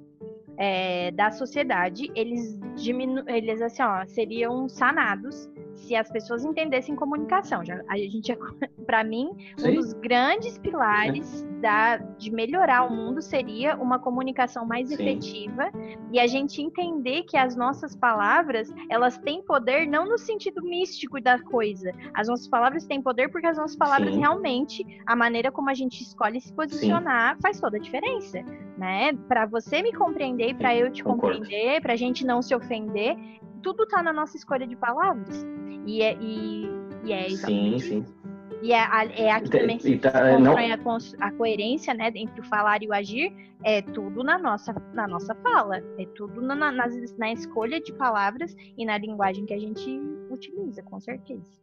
[0.58, 5.50] é, da sociedade, eles diminu eles assim, ó, seriam sanados
[5.80, 7.64] se as pessoas entendessem comunicação.
[7.66, 8.36] Já, a gente,
[8.86, 9.72] para mim, Sim.
[9.72, 14.96] um dos grandes pilares da, de melhorar o mundo seria uma comunicação mais Sim.
[14.96, 15.72] efetiva
[16.12, 21.22] e a gente entender que as nossas palavras elas têm poder não no sentido místico
[21.22, 21.92] da coisa.
[22.14, 24.20] As nossas palavras têm poder porque as nossas palavras Sim.
[24.20, 28.42] realmente a maneira como a gente escolhe se posicionar faz toda a diferença,
[28.78, 29.14] né?
[29.28, 31.40] Para você me compreender, para eu te Concordo.
[31.40, 33.18] compreender, para a gente não se ofender,
[33.62, 35.46] tudo está na nossa escolha de palavras.
[35.86, 36.70] E é, e,
[37.04, 38.20] e é exatamente sim, sim.
[38.62, 38.80] E é,
[39.16, 40.58] é aqui também que tá, se não...
[40.58, 43.34] a, a, coerência né, entre o falar e o agir,
[43.64, 46.72] é tudo na nossa, na nossa fala, é tudo na, na,
[47.18, 51.58] na escolha de palavras e na linguagem que a gente utiliza, com certeza.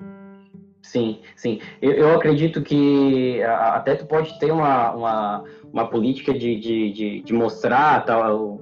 [0.81, 1.61] Sim, sim.
[1.83, 7.23] Eu, eu acredito que até tu pode ter uma, uma, uma política de, de, de,
[7.23, 8.61] de mostrar tal,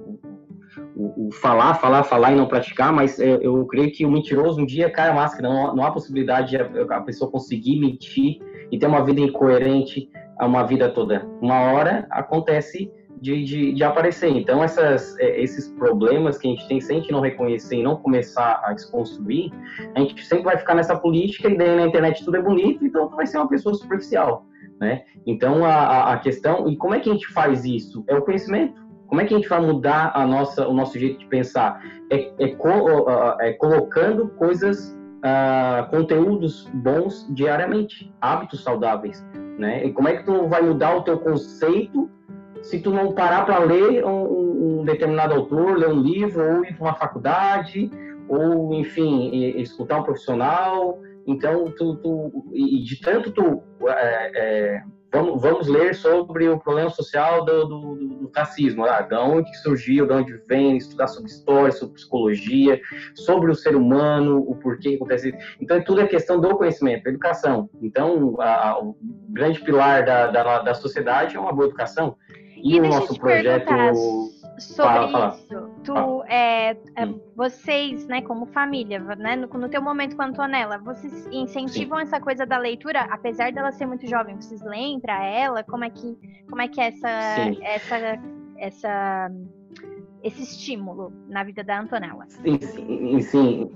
[0.95, 4.61] o, o, falar, falar, falar e não praticar, mas eu, eu, creio que o mentiroso
[4.61, 8.39] um dia cai a máscara, não, não há possibilidade de a, a, pessoa conseguir mentir
[8.71, 10.09] e ter uma vida incoerente
[10.43, 11.25] uma vida toda.
[11.41, 12.91] Uma hora acontece
[13.21, 14.29] de, de, de aparecer.
[14.29, 17.83] Então, essas, é, esses problemas que a gente tem, se a gente não reconhecer e
[17.83, 19.51] não começar a desconstruir,
[19.95, 23.07] a gente sempre vai ficar nessa política e daí na internet tudo é bonito, então
[23.07, 24.45] tu vai ser uma pessoa superficial.
[24.79, 25.03] Né?
[25.25, 28.03] Então, a, a questão, e como é que a gente faz isso?
[28.07, 31.19] É o conhecimento como é que a gente vai mudar a nossa, o nosso jeito
[31.19, 31.81] de pensar?
[32.11, 39.25] É, é, co, é colocando coisas, uh, conteúdos bons diariamente, hábitos saudáveis,
[39.57, 39.85] né?
[39.85, 42.09] E como é que tu vai mudar o teu conceito
[42.61, 46.75] se tu não parar para ler um, um, determinado autor, ler um livro, ou ir
[46.75, 47.91] para uma faculdade,
[48.27, 49.29] ou, enfim,
[49.59, 50.99] escutar um profissional?
[51.27, 54.83] Então, tu, tu e de tanto tu é, é,
[55.15, 60.05] vamos, vamos ler sobre o problema social do, do, do, racismo, ah, de onde surgiu,
[60.05, 62.79] de onde vem, estudar sobre história, sobre psicologia,
[63.15, 65.37] sobre o ser humano, o porquê que acontece isso.
[65.61, 67.69] Então, tudo é questão do conhecimento, da educação.
[67.81, 68.95] Então, a, o
[69.29, 72.15] grande pilar da, da, da, sociedade é uma boa educação.
[72.57, 73.71] E, e o nosso projeto...
[74.57, 75.35] sobre fala, fala.
[75.35, 75.69] isso.
[75.83, 77.19] Tu, é, é, hum.
[77.35, 82.03] vocês, né, como família, né, no, no teu momento com a Antonella, vocês incentivam Sim.
[82.03, 85.63] essa coisa da leitura, apesar dela ser muito jovem, vocês leem para ela?
[85.63, 86.17] Como é que,
[86.49, 87.09] como é que é essa,
[87.61, 88.19] essa,
[88.57, 89.31] essa,
[90.23, 92.25] esse estímulo na vida da Antonella?
[92.27, 93.71] Sim, sim, sim.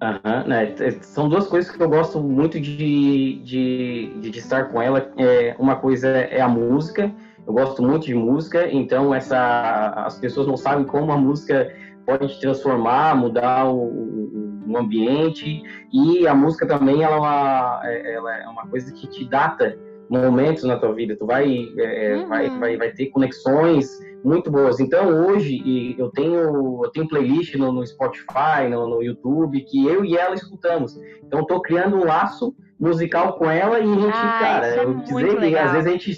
[0.00, 0.76] Uhum, né?
[1.02, 5.12] São duas coisas que eu gosto muito de, de, de estar com ela.
[5.16, 7.12] É, uma coisa é a música
[7.48, 11.74] eu gosto muito de música, então essa, as pessoas não sabem como a música
[12.04, 15.62] pode te transformar, mudar o, o ambiente.
[15.90, 19.78] E a música também ela é, uma, é, ela é uma coisa que te data
[20.10, 21.16] momentos na tua vida.
[21.16, 22.28] Tu vai, é, uhum.
[22.28, 24.78] vai, vai, vai ter conexões muito boas.
[24.78, 30.04] Então hoje eu tenho eu tenho playlist no, no Spotify, no, no, YouTube que eu
[30.04, 31.00] e ela escutamos.
[31.24, 34.94] Então estou criando um laço musical com ela e a gente, ah, cara, é eu
[34.96, 36.10] dizer que às vezes a gente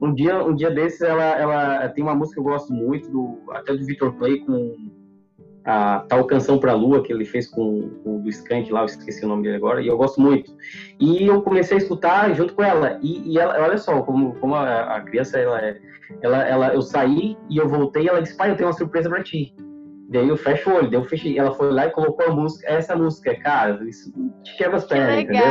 [0.00, 3.38] um dia, um dia desses, ela, ela tem uma música que eu gosto muito, do,
[3.50, 4.74] até do Victor Play, com
[5.64, 9.24] a tal Canção pra Lua, que ele fez com, o do Skank lá, eu esqueci
[9.24, 10.52] o nome dele agora, e eu gosto muito.
[11.00, 14.54] E eu comecei a escutar junto com ela, e, e ela, olha só, como, como
[14.54, 15.80] a, a criança, ela é,
[16.22, 19.08] ela, ela, eu saí e eu voltei, e ela disse, pai, eu tenho uma surpresa
[19.08, 19.54] pra ti.
[20.08, 21.38] Daí eu fecho o olho, daí eu fechei.
[21.38, 24.12] Ela foi lá e colocou a música, essa música, cara, isso
[24.44, 25.42] te quebra as pernas, entendeu?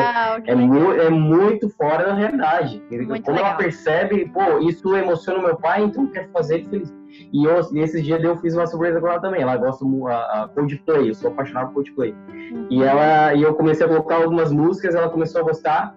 [0.46, 2.82] É, mu é, muito fora da realidade.
[2.90, 3.52] Muito Como legal.
[3.52, 6.94] ela percebe, pô, isso emociona o meu pai, então eu quero fazer ele feliz.
[7.34, 9.42] E, eu, e esses dias eu fiz uma surpresa com ela também.
[9.42, 12.14] Ela gosta muito a, Coldplay, eu sou apaixonado por Coldplay.
[12.52, 12.68] Uhum.
[12.70, 15.96] E ela e eu comecei a colocar algumas músicas, ela começou a gostar.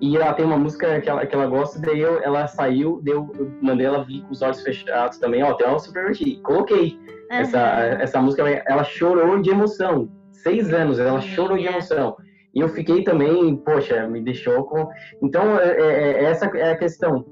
[0.00, 3.30] E ela tem uma música que ela, que ela gosta, daí eu, ela saiu, deu,
[3.38, 6.40] eu mandei ela vir com os olhos fechados também, ó, tem uma super aqui.
[6.42, 6.98] Coloquei.
[7.30, 7.36] Uhum.
[7.36, 10.08] Essa, essa música, ela chorou de emoção.
[10.32, 12.16] Seis anos, ela chorou de emoção.
[12.54, 14.88] E eu fiquei também, poxa, me deixou com.
[15.22, 17.24] Então, é, é, é, essa é a questão.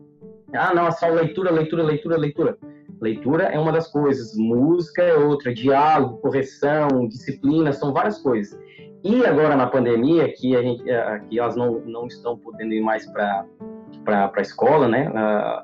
[0.54, 2.58] Ah, não, é só leitura, leitura, leitura, leitura.
[3.00, 8.58] Leitura é uma das coisas, música é outra, diálogo, correção, disciplina, são várias coisas.
[9.04, 12.80] E agora na pandemia, que a gente, é, que elas não, não estão podendo ir
[12.80, 13.44] mais para
[14.06, 15.10] a escola, né?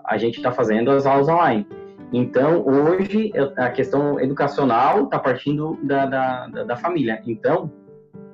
[0.05, 1.67] A gente está fazendo as aulas online.
[2.13, 7.21] Então, hoje, a questão educacional está partindo da, da, da, família.
[7.27, 7.73] Então,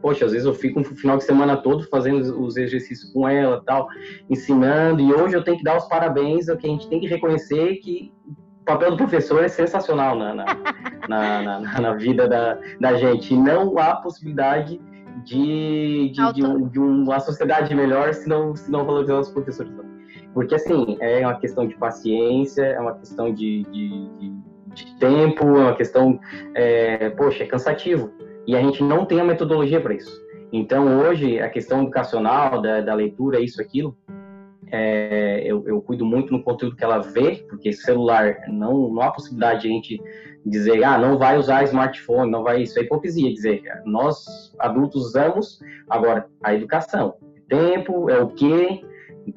[0.02, 3.62] poxa, às vezes eu fico um final de semana todo fazendo os exercícios com ela
[3.64, 3.88] tal,
[4.28, 7.76] ensinando, e hoje eu tenho que dar os parabéns, que a gente tem que reconhecer
[7.76, 8.12] que
[8.60, 10.44] o papel do professor é sensacional na, na,
[11.08, 13.34] na, na, na vida da, da gente.
[13.34, 14.78] Não há possibilidade
[15.24, 19.72] de, de, de, um, de, uma sociedade melhor se não, se não valorizar os professores.
[20.32, 23.62] Porque, assim, é uma questão de paciência, é uma questão de,
[24.74, 26.20] de tempo, é uma questão,
[26.54, 28.12] é, poxa, é cansativo.
[28.46, 30.20] E a gente não tem a metodologia para isso.
[30.52, 33.96] Então, hoje, a questão educacional, da, da leitura, isso, aquilo,
[34.72, 39.10] é, eu, eu, cuido muito no conteúdo que ela vê, porque celular, não, não há
[39.10, 40.02] possibilidade de a gente
[40.44, 45.60] dizer, ah, não vai usar smartphone, não vai, isso é hipocrisia, dizer, nós adultos usamos,
[45.88, 47.14] agora, a educação,
[47.48, 48.84] tempo, é o que,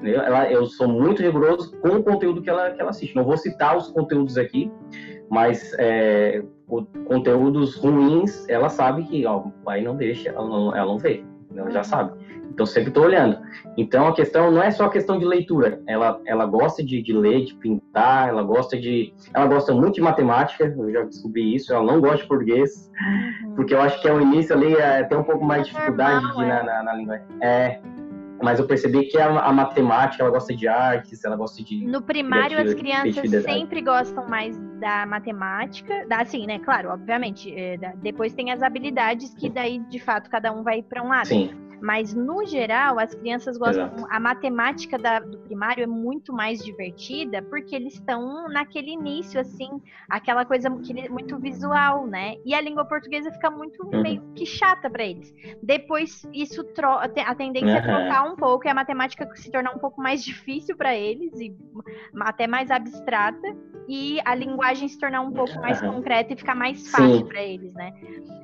[0.04, 3.16] ela, eu sou muito rigoroso com o conteúdo que ela, que ela assiste.
[3.16, 4.72] Não vou citar os conteúdos aqui,
[5.30, 6.44] mas é,
[7.06, 11.24] conteúdos ruins, ela sabe que ó, o pai não deixa, ela não, ela não vê,
[11.56, 12.18] ela já sabe.
[12.54, 13.38] Então sempre estou olhando.
[13.76, 15.82] Então a questão não é só a questão de leitura.
[15.88, 20.02] Ela, ela gosta de, de ler, de pintar, ela gosta de, ela gosta muito de
[20.02, 20.66] matemática.
[20.78, 21.74] Eu já descobri isso.
[21.74, 22.92] Ela não gosta de português,
[23.46, 23.56] uhum.
[23.56, 26.32] porque eu acho que ao início ali é, tem um pouco mais de é dificuldade
[26.36, 26.48] de, é.
[26.48, 27.22] na, na, na língua.
[27.42, 27.80] É,
[28.44, 31.86] mas eu percebi que a, a, matemática, ela gosta de artes, ela gosta de.
[31.86, 36.60] No primário, as crianças sempre gostam mais da matemática, da, assim, né?
[36.60, 37.54] Claro, obviamente.
[37.56, 41.08] É, da, depois tem as habilidades que daí, de fato, cada um vai para um
[41.08, 41.28] lado.
[41.28, 41.52] Sim.
[41.84, 43.88] Mas, no geral, as crianças gostam.
[43.88, 44.08] Exato.
[44.10, 49.82] A matemática da, do primário é muito mais divertida porque eles estão naquele início, assim,
[50.10, 52.36] aquela coisa muito visual, né?
[52.46, 54.02] E a língua portuguesa fica muito uhum.
[54.02, 55.36] meio que chata para eles.
[55.62, 56.66] Depois, isso
[57.26, 57.76] a tendência uhum.
[57.76, 61.38] é trocar um pouco e a matemática se tornar um pouco mais difícil para eles
[61.38, 61.54] e
[62.22, 63.58] até mais abstrata
[63.90, 65.96] e a linguagem se tornar um pouco mais uhum.
[65.96, 67.92] concreta e ficar mais fácil para eles, né?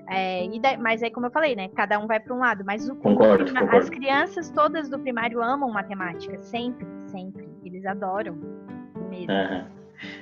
[0.09, 1.69] É, e daí, mas aí, como eu falei, né?
[1.69, 2.63] Cada um vai para um lado.
[2.65, 2.95] Mas o,
[3.31, 3.77] concordo, concordo.
[3.77, 7.47] as crianças todas do primário amam matemática, sempre, sempre.
[7.63, 8.35] Eles adoram
[9.09, 9.31] mesmo.
[9.31, 9.65] Uhum.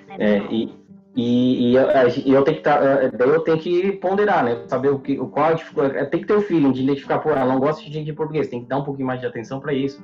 [0.09, 0.86] É, é, e,
[1.17, 1.87] e, e, eu,
[2.25, 4.61] e eu tenho que tá, eh, daí eu tenho que ponderar, né?
[4.67, 7.43] Saber o que, o qual é, tem que ter o feeling de identificar, pô, ela
[7.43, 9.73] não gosta de gente de português, tem que dar um pouquinho mais de atenção para
[9.73, 9.99] isso.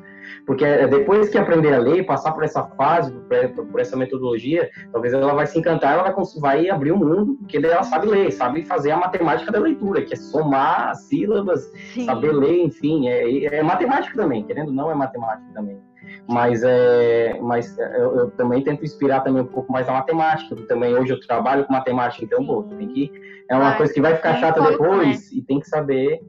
[0.47, 4.67] Porque é, depois que aprender a ler, passar por essa fase, por, por, essa metodologia,
[4.91, 8.07] talvez ela vai se encantar, ela vai, vai abrir o um mundo, porque ela sabe
[8.07, 12.05] ler, sabe fazer a matemática da leitura, que é somar sílabas, Sim.
[12.05, 15.77] saber ler, enfim, é, é matemática também, querendo ou não, é matemática também.
[16.27, 20.55] Mas, é, mas é, eu, eu, também tento inspirar também um pouco mais na matemática.
[20.67, 23.11] Também hoje eu trabalho com matemática, então, pô, tem que,
[23.49, 25.37] é uma coisa que vai ficar chata depois né?
[25.37, 26.21] e tem que saber.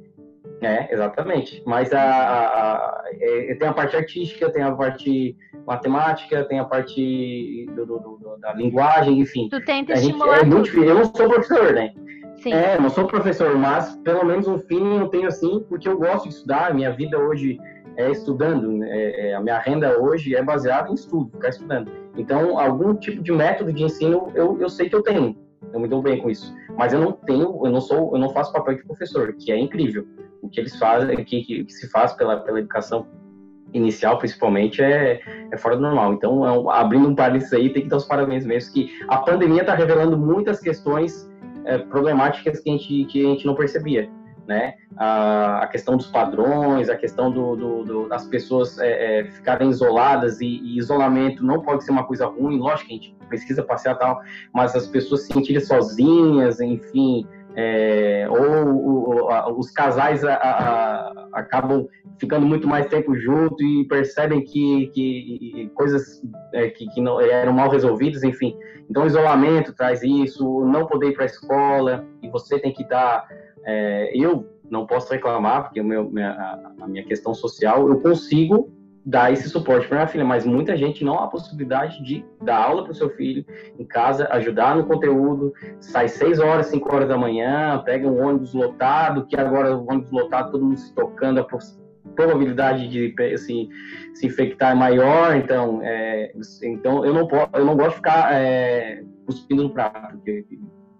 [0.60, 1.62] É, exatamente.
[1.66, 6.64] Mas a, a, a, é, tem a parte artística, tem a parte matemática, tem a
[6.64, 9.48] parte do, do, do, da linguagem, enfim.
[9.50, 10.38] Tu tenta estimular.
[10.38, 10.88] Gente, é muito difícil.
[10.88, 11.92] Eu não sou professor, né?
[12.36, 12.52] Sim.
[12.52, 16.28] É, não sou professor, mas pelo menos um feeling eu tenho assim, porque eu gosto
[16.28, 16.74] de estudar.
[16.74, 17.58] Minha vida hoje
[17.96, 18.70] é estudando.
[18.72, 18.88] Né?
[18.90, 21.90] É, é, a minha renda hoje é baseada em estudo, ficar estudando.
[22.16, 25.36] Então, algum tipo de método de ensino eu, eu sei que eu tenho.
[25.72, 26.54] Eu me dou bem com isso.
[26.76, 29.58] Mas eu não tenho, eu não sou, eu não faço papel de professor, que é
[29.58, 30.06] incrível.
[30.42, 33.06] O que eles fazem, que, que, que se faz pela, pela educação
[33.72, 35.20] inicial, principalmente, é,
[35.50, 36.14] é fora do normal.
[36.14, 39.18] Então, é um, abrindo um parênteses aí, tem que dar os parabéns mesmo, que a
[39.18, 41.28] pandemia está revelando muitas questões
[41.64, 44.08] é, problemáticas que a, gente, que a gente não percebia.
[44.46, 44.74] Né?
[44.96, 49.70] A, a questão dos padrões, a questão do, do, do das pessoas é, é, ficarem
[49.70, 53.62] isoladas e, e, isolamento não pode ser uma coisa ruim, lógico que a gente precisa
[53.62, 54.20] passear tal,
[54.52, 57.26] mas as pessoas se sentirem sozinhas, enfim,
[57.56, 61.88] é, ou, ou, os casais a, a, acabam
[62.18, 66.22] ficando muito mais tempo junto e percebem que, que coisas
[66.52, 68.56] é, que, que, não eram mal resolvidas, enfim.
[68.90, 73.26] Então, isolamento traz isso, não poder ir para a escola e você tem que dar.
[73.64, 76.30] É, eu não posso reclamar porque meu, minha,
[76.80, 78.72] a minha questão social eu consigo
[79.04, 82.56] dar esse suporte para minha filha, mas muita gente não há a possibilidade de dar
[82.56, 83.44] aula para o seu filho
[83.78, 88.54] em casa, ajudar no conteúdo, sai 6 horas, 5 horas da manhã, pega um ônibus
[88.54, 91.46] lotado, que agora o ônibus lotado, todo mundo se tocando, a
[92.14, 93.68] probabilidade de assim,
[94.14, 98.32] se infectar é maior, então, é, então eu não posso, eu não gosto de ficar
[98.32, 100.18] é, cuspindo no prato,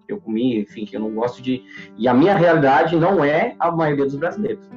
[0.05, 1.63] que eu comi, enfim, que eu não gosto de,
[1.97, 4.69] e a minha realidade não é a maioria dos brasileiros,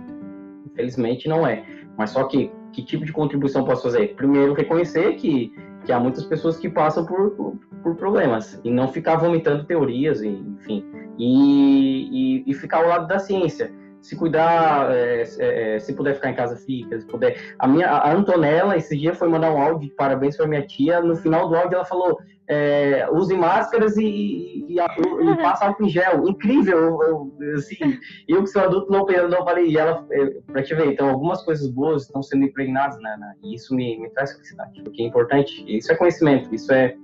[0.67, 1.65] infelizmente não é,
[1.97, 4.15] mas só que que tipo de contribuição posso fazer?
[4.15, 5.53] Primeiro, reconhecer que,
[5.85, 10.23] que há muitas pessoas que passam por, por, por problemas e não ficar vomitando teorias,
[10.23, 10.85] enfim,
[11.19, 16.31] e, e, e ficar ao lado da ciência se cuidar, é, é, se puder ficar
[16.31, 16.99] em casa, fica.
[17.01, 17.55] Se puder.
[17.59, 21.01] A minha a Antonella, esse dia, foi mandar um áudio de parabéns para minha tia.
[21.01, 22.19] No final do áudio, ela falou:
[22.49, 26.29] é, use máscaras e, e, e, e passa álcool em gel.
[26.29, 26.79] Incrível!
[26.79, 29.69] Eu, eu, assim, eu que sou adulto não, não falei.
[29.69, 33.35] E ela, é, para te ver, então, algumas coisas boas estão sendo impregnadas, né, né,
[33.43, 35.65] e isso me, me traz felicidade, porque é importante.
[35.67, 36.97] Isso é conhecimento, isso é.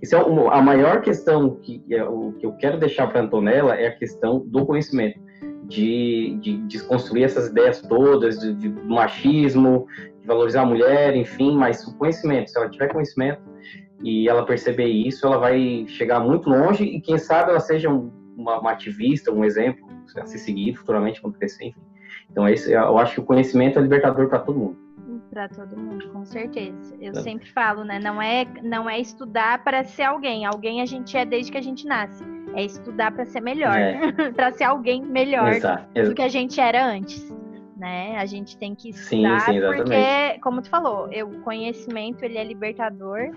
[0.00, 4.38] Isso é a maior questão que, que eu quero deixar para Antonella é a questão
[4.38, 5.25] do conhecimento
[5.66, 9.86] de, de desconstruir essas ideias todas, de, de, machismo,
[10.20, 13.42] de valorizar a mulher, enfim, mas o conhecimento, se ela tiver conhecimento
[14.02, 18.10] e ela perceber isso, ela vai chegar muito longe e quem sabe ela seja um,
[18.36, 19.86] uma, uma, ativista, um exemplo
[20.16, 21.80] a ser seguido futuramente quando crescer, enfim.
[22.30, 24.86] Então, esse, eu acho que o conhecimento é libertador para todo mundo
[25.30, 26.96] para todo mundo, com certeza.
[26.98, 27.14] Eu é.
[27.16, 27.98] sempre falo, né?
[27.98, 30.46] Não é, não é estudar para ser alguém.
[30.46, 32.24] Alguém a gente é desde que a gente nasce.
[32.56, 34.32] É estudar para ser melhor, é.
[34.32, 36.02] para ser alguém melhor Exato.
[36.02, 37.32] do que a gente era antes.
[37.76, 38.16] Né?
[38.16, 42.44] A gente tem que estudar sim, sim, porque, como tu falou, o conhecimento ele é
[42.44, 43.30] libertador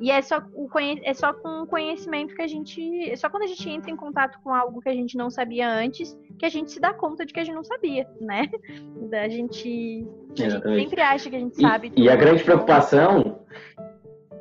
[0.00, 0.68] e é só, o
[1.02, 3.10] é só com o conhecimento que a gente.
[3.10, 5.68] É só quando a gente entra em contato com algo que a gente não sabia
[5.68, 8.48] antes que a gente se dá conta de que a gente não sabia, né?
[9.12, 10.06] A gente,
[10.38, 11.92] a gente sempre acha que a gente sabe.
[11.96, 13.40] E, e a grande preocupação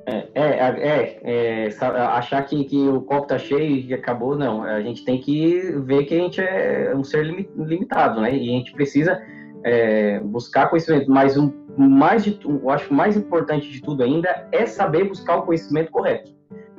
[0.10, 1.70] é, é, é, é,
[2.14, 4.64] achar que, que o copo tá cheio e acabou, não.
[4.64, 8.34] A gente tem que ver que a gente é um ser limitado, né?
[8.34, 9.22] E a gente precisa
[9.66, 11.12] é, buscar conhecimento.
[11.12, 15.42] Mas o mais de, eu acho mais importante de tudo ainda é saber buscar o
[15.42, 16.38] conhecimento correto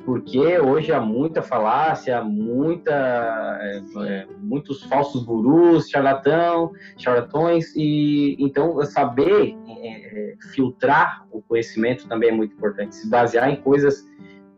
[0.09, 8.83] porque hoje há muita falácia, muita, é, é, muitos falsos gurus, charlatão, charlatões, e então
[8.85, 14.07] saber é, é, filtrar o conhecimento também é muito importante, se basear em coisas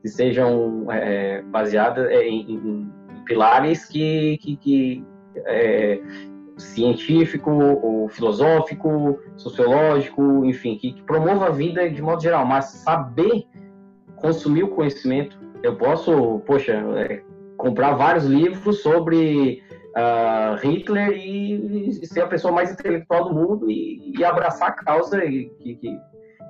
[0.02, 2.92] que sejam é, baseadas é, em, em,
[3.26, 5.04] pilares que, que, que
[6.58, 13.48] científico, ou filosófico, sociológico, enfim, que, que promova a vida de modo geral, mas saber
[14.18, 15.40] consumir o conhecimento.
[15.64, 17.22] Eu posso, poxa, é,
[17.58, 19.64] comprar vários livros sobre
[19.96, 24.74] uh, Hitler e, e, ser a pessoa mais intelectual do mundo e, e abraçar a
[24.74, 26.00] causa que, que, que,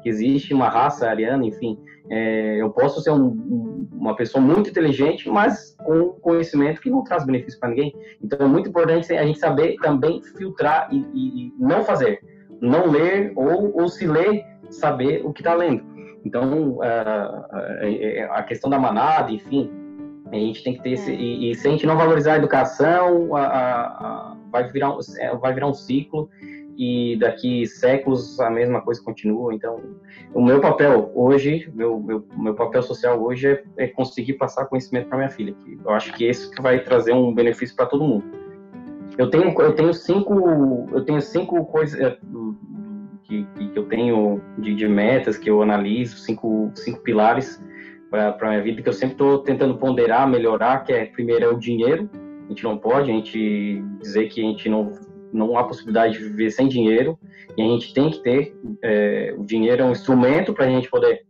[0.10, 1.78] existe uma raça ariana, enfim.
[2.10, 7.26] É, eu posso ser um, uma pessoa muito inteligente, mas com conhecimento que não traz
[7.26, 7.94] benefício para ninguém.
[8.22, 12.20] Então é muito importante a gente saber também filtrar e, e não fazer.
[12.60, 15.92] Não ler ou, ou se ler, saber o que está lendo.
[16.24, 16.80] Então,
[18.30, 19.72] a questão da manada, enfim,
[20.38, 21.12] a gente tem que ter esse.
[21.12, 21.16] É.
[21.16, 25.00] E, e se a gente não valorizar a educação, a, a, a, vai, virar um,
[25.20, 26.30] é, vai virar um ciclo
[26.78, 29.54] e daqui séculos a mesma coisa continua.
[29.54, 29.82] Então,
[30.34, 35.08] o meu papel hoje, meu, meu, meu papel social hoje é, é conseguir passar conhecimento
[35.08, 35.54] para minha filha.
[35.54, 38.24] Que eu acho que esse que vai trazer um benefício para todo mundo.
[39.18, 42.18] Eu tenho, eu tenho cinco, eu tenho cinco coisas é,
[43.24, 47.62] que, que eu tenho de, de metas que eu analiso, cinco, cinco pilares
[48.12, 51.47] para a minha vida que eu sempre estou tentando ponderar, melhorar, que é primeiro é
[51.47, 52.09] o dinheiro.
[52.45, 54.91] A gente não pode a gente dizer que a gente não
[55.34, 57.18] não há possibilidade de viver sem dinheiro
[57.57, 58.53] e a gente tem que ter
[58.84, 61.26] é, o dinheiro é um instrumento para a gente poder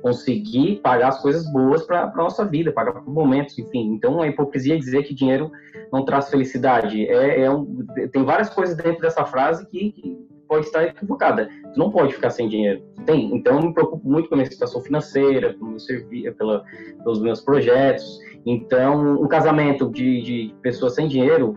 [0.00, 3.92] conseguir pagar as coisas boas para a nossa vida, pagar por momentos, enfim.
[3.92, 5.52] Então, a hipocrisia é dizer que dinheiro
[5.92, 7.06] não traz felicidade.
[7.06, 10.18] É, é um, tem várias coisas dentro dessa frase que, que,
[10.52, 11.48] pode estar equivocada.
[11.72, 12.82] Tu não pode ficar sem dinheiro.
[13.06, 13.34] Tem.
[13.34, 16.62] Então, eu me preocupo muito com a minha situação financeira, com meu serviço, pela,
[17.02, 18.18] pelos meus projetos.
[18.44, 21.56] Então, um casamento de, de pessoas sem dinheiro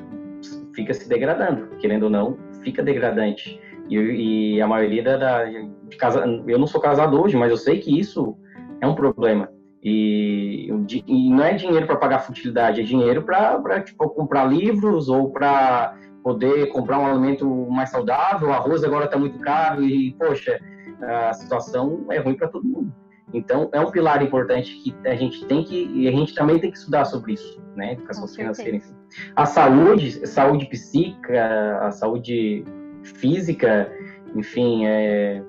[0.73, 3.59] fica se degradando, querendo ou não, fica degradante.
[3.89, 7.57] E, e a maioria da, da de casa, eu não sou casado hoje, mas eu
[7.57, 8.37] sei que isso
[8.79, 9.49] é um problema.
[9.83, 10.69] E,
[11.05, 15.95] e não é dinheiro para pagar futilidade, é dinheiro para tipo, comprar livros ou para
[16.25, 18.47] poder comprar um alimento mais saudável.
[18.47, 20.59] O arroz agora está muito caro e, poxa,
[20.99, 22.91] a situação é ruim para todo mundo.
[23.31, 26.71] Então, é um pilar importante que a gente tem que, e a gente também tem
[26.71, 27.93] que estudar sobre isso, né?
[27.93, 28.75] Educação financeira.
[28.75, 28.95] Enfim.
[29.35, 32.65] A saúde, saúde psíquica, a saúde
[33.03, 33.91] física,
[34.35, 35.43] enfim, é,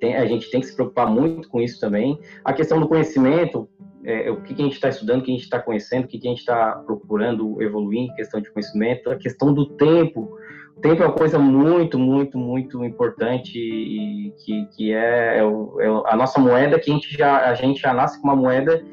[0.00, 2.18] tem, a gente tem que se preocupar muito com isso também.
[2.42, 3.68] A questão do conhecimento,
[4.04, 6.08] é, o que, que, a gente está estudando, o que a gente está conhecendo, o
[6.08, 10.38] que, que a gente está procurando evoluir em questão de conhecimento, a questão do tempo.
[10.76, 16.02] O tempo é uma coisa muito, muito, muito importante e que, que é, é, é,
[16.06, 18.84] a nossa moeda que a gente já, a gente já nasce com uma moeda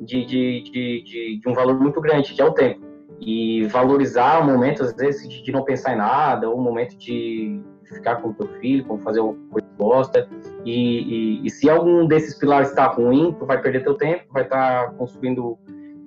[0.00, 2.80] de, de, de, de, de um valor muito grande, que é o tempo.
[3.20, 7.60] E valorizar o momento, às vezes, de não pensar em nada, ou o momento de
[7.84, 10.28] ficar com o teu filho, como fazer o que gosta.
[10.64, 14.42] E, e, e, se algum desses pilares está ruim, tu vai perder teu tempo, vai
[14.42, 15.58] estar tá construindo,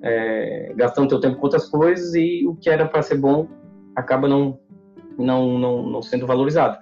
[0.02, 3.48] é, gastando teu tempo com outras coisas e o que era para ser bom
[3.96, 4.60] acaba não,
[5.18, 6.78] não, não, não sendo valorizado.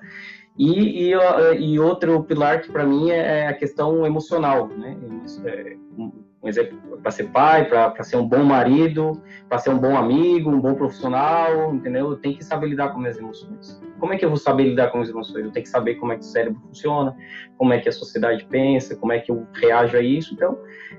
[0.57, 1.15] E, e,
[1.59, 4.97] e outro pilar que para mim é, é a questão emocional, né?
[6.43, 10.49] Um exemplo para ser pai, para ser um bom marido, para ser um bom amigo,
[10.49, 12.11] um bom profissional, entendeu?
[12.11, 13.81] Eu tenho que saber lidar com minhas emoções.
[13.99, 15.45] Como é que eu vou saber lidar com as emoções?
[15.45, 17.15] Eu tenho que saber como é que o cérebro funciona,
[17.57, 20.33] como é que a sociedade pensa, como é que eu reajo a isso.
[20.33, 20.57] Então,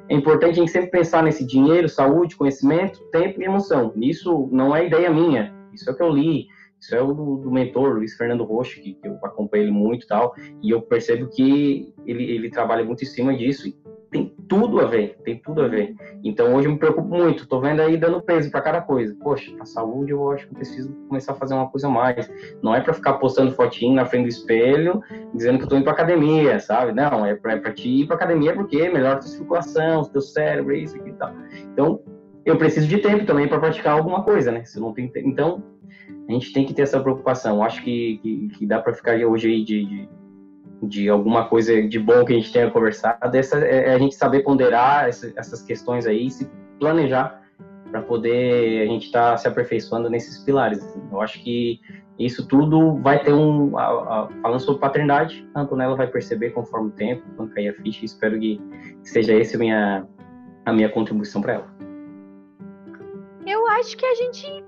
[0.09, 3.93] é importante a gente sempre pensar nesse dinheiro, saúde, conhecimento, tempo e emoção.
[3.97, 6.47] Isso não é ideia minha, isso é o que eu li,
[6.83, 10.05] isso é o do, do mentor, Luiz Fernando Rocha, que, que, eu acompanho ele muito
[10.05, 13.73] e tal, e eu percebo que ele, ele trabalha muito em cima disso
[14.13, 15.97] tem tudo a ver, tem tudo a ver.
[16.23, 19.17] Então hoje eu me preocupo muito, tô vendo aí dando peso para cada coisa.
[19.23, 22.31] Poxa, a saúde eu acho que preciso começar a fazer uma coisa mais.
[22.63, 25.01] Não é para ficar postando fotinho na frente do espelho,
[25.35, 26.93] dizendo que eu tô indo pra academia, sabe?
[26.93, 30.09] Não, é pra, é pra te ir pra academia porque melhora a tua circulação, o
[30.09, 31.33] teu cérebro, isso aqui e tal.
[31.73, 32.01] Então,
[32.45, 34.63] eu preciso de tempo também para praticar alguma coisa, né?
[34.67, 35.63] Se não tem Então,
[36.29, 37.57] a gente tem que ter essa preocupação.
[37.57, 40.09] Eu acho que, que, que dá para ficar hoje aí de, de
[40.83, 44.15] de alguma coisa de bom que a gente tenha conversado, essa, é, é a gente
[44.15, 47.41] saber ponderar essa, essas questões aí e se planejar
[47.91, 50.83] para poder a gente estar tá se aperfeiçoando nesses pilares.
[50.83, 51.03] Assim.
[51.13, 51.81] Eu acho que
[52.19, 53.77] isso tudo vai ter um.
[53.79, 57.75] A, a, falando sobre paternidade, a Antonella vai perceber conforme o tempo, quando cair a
[57.75, 58.61] ficha, espero que
[59.03, 60.07] seja essa a minha,
[60.65, 61.73] a minha contribuição para ela.
[63.47, 64.65] Eu acho que a gente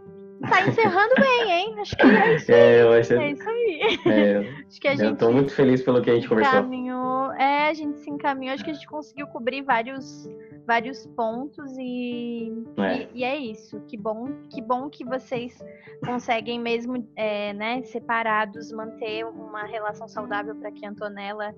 [0.48, 1.74] Tá encerrando bem, hein?
[1.78, 2.58] Acho que é isso aí.
[2.58, 3.14] É, eu acho...
[3.14, 3.80] é isso aí.
[4.06, 5.04] É, acho que a gente.
[5.04, 6.60] Eu tô muito feliz pelo que a gente conversou.
[6.60, 7.32] Encaminhou...
[7.34, 8.54] É, a gente se encaminhou.
[8.54, 10.28] Acho que a gente conseguiu cobrir vários,
[10.66, 13.02] vários pontos e é.
[13.02, 13.80] E, e, é isso.
[13.86, 15.58] Que bom, que bom que vocês
[16.04, 21.54] conseguem mesmo, é, né, separados, manter uma relação saudável para que a Antonella,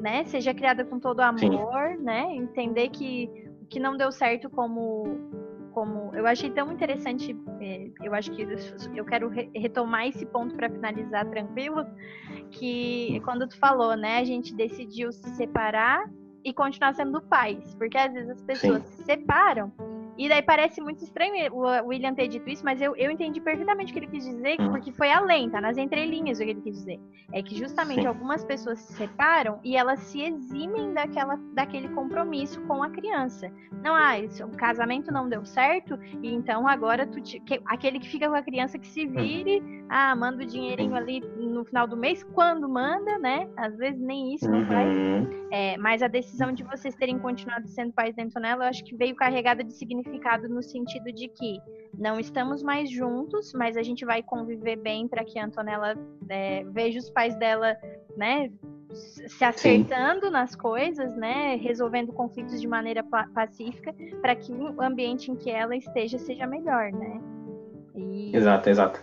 [0.00, 2.02] né, seja criada com todo amor, Sim.
[2.02, 2.26] né?
[2.34, 3.30] Entender que
[3.62, 5.47] o que não deu certo como
[5.78, 8.42] como eu achei tão interessante, é, eu acho que
[8.96, 11.86] eu quero retomar esse ponto para finalizar tranquilo,
[12.50, 16.10] que quando tu falou, né, a gente decidiu se separar
[16.44, 18.96] e continuar sendo pais, porque às vezes as pessoas Sim.
[18.96, 19.72] se separam
[20.18, 23.92] e daí parece muito estranho o William ter dito isso, mas eu, eu entendi perfeitamente
[23.92, 24.70] o que ele quis dizer, hum.
[24.70, 25.60] porque foi além, tá?
[25.60, 27.00] Nas entrelinhas o que ele quis dizer.
[27.32, 28.08] É que justamente Sim.
[28.08, 33.48] algumas pessoas se separam e elas se eximem daquela, daquele compromisso com a criança.
[33.84, 38.00] Não, ah, isso, o casamento não deu certo, e então agora tu te, que, aquele
[38.00, 39.12] que fica com a criança que se hum.
[39.12, 43.48] vire, ah, manda o dinheirinho ali no final do mês, quando manda, né?
[43.56, 44.96] Às vezes nem isso não faz.
[44.96, 45.48] Uhum.
[45.52, 48.96] É, mas a decisão de vocês terem continuado sendo pais da Antonella, eu acho que
[48.96, 51.60] veio carregada de significado significado no sentido de que
[51.96, 55.96] não estamos mais juntos, mas a gente vai conviver bem para que a Antonella
[56.28, 57.76] é, veja os pais dela,
[58.16, 58.50] né,
[58.92, 60.32] se acertando Sim.
[60.32, 63.04] nas coisas, né, resolvendo conflitos de maneira
[63.34, 67.20] pacífica, para que o ambiente em que ela esteja seja melhor, né?
[67.94, 68.34] E...
[68.34, 69.00] Exato, exato.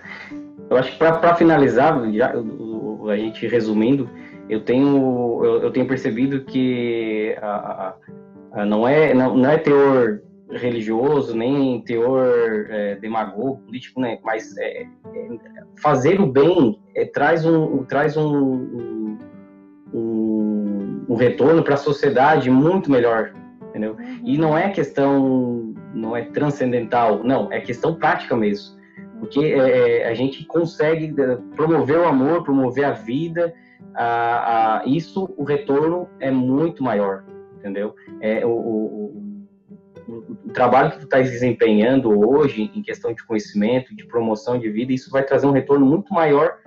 [0.70, 4.10] Eu acho que para finalizar, já, a gente resumindo,
[4.50, 7.94] eu tenho eu, eu tenho percebido que a,
[8.54, 14.20] a, a não é não, não é teor religioso, nem teor é, demagogo, político, né?
[14.24, 14.88] Mas é, é,
[15.82, 19.18] fazer o bem é, traz um, traz um,
[19.94, 23.34] um, um retorno para a sociedade muito melhor,
[23.70, 23.98] entendeu?
[24.24, 28.76] E não é questão, não é transcendental, não, é questão prática mesmo.
[29.20, 31.14] Porque é, a gente consegue
[31.56, 33.54] promover o amor, promover a vida,
[33.96, 37.24] a, a, isso o retorno é muito maior,
[37.58, 37.96] entendeu?
[38.20, 39.25] É, o, o
[40.08, 44.94] o trabalho que tu está desempenhando hoje em questão de conhecimento, de promoção de vida,
[44.94, 46.58] isso vai trazer um retorno muito maior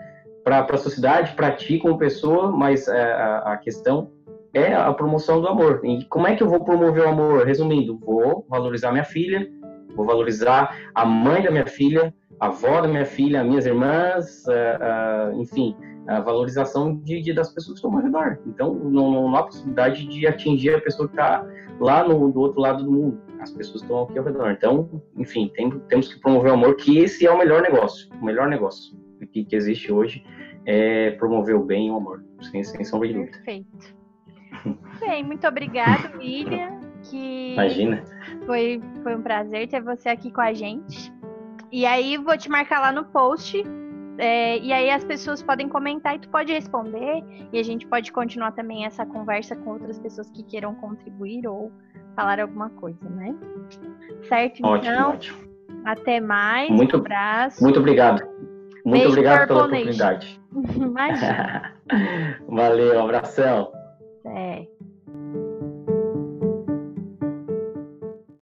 [0.45, 4.11] para a sociedade, para ti como pessoa, mas é, a, a, questão
[4.55, 5.81] é a promoção do amor.
[5.85, 7.47] E como é que eu vou promover o amor?
[7.47, 9.47] Resumindo, vou valorizar minha filha,
[9.95, 15.35] vou valorizar a mãe da minha filha, a avó da minha filha, minhas irmãs, uh,
[15.35, 15.77] uh, enfim,
[16.07, 18.39] a valorização de, de, das pessoas que estão ao redor.
[18.47, 21.45] Então, não, não há possibilidade de atingir a pessoa que está
[21.79, 23.21] lá no, do outro lado do mundo.
[23.41, 24.51] As pessoas estão aqui ao redor.
[24.51, 28.11] Então, enfim, tem, temos que promover o amor, que esse é o melhor negócio.
[28.21, 28.97] O melhor negócio
[29.33, 30.25] que, que existe hoje
[30.67, 33.37] é promover o bem e o amor, sem, sem sombra de dúvida.
[33.39, 33.97] Perfeito.
[35.01, 36.81] Bem, muito obrigada, William.
[37.03, 38.03] Que Imagina.
[38.45, 41.13] Foi, foi um prazer ter você aqui com a gente.
[41.71, 43.63] E aí, vou te marcar lá no post
[44.19, 48.13] é, e aí as pessoas podem comentar e tu pode responder e a gente pode
[48.13, 51.71] continuar também essa conversa com outras pessoas que queiram contribuir ou
[52.17, 53.35] falar alguma coisa, né?
[54.29, 54.67] Certo?
[54.67, 55.39] Ótimo, então, ótimo.
[55.85, 56.69] Até mais.
[56.69, 57.63] Muito, um abraço.
[57.63, 58.27] Muito obrigado.
[58.85, 60.41] Muito Beijo obrigado pela oportunidade.
[60.77, 61.75] Imagina.
[62.49, 63.73] Valeu, um abração.
[64.27, 64.67] É.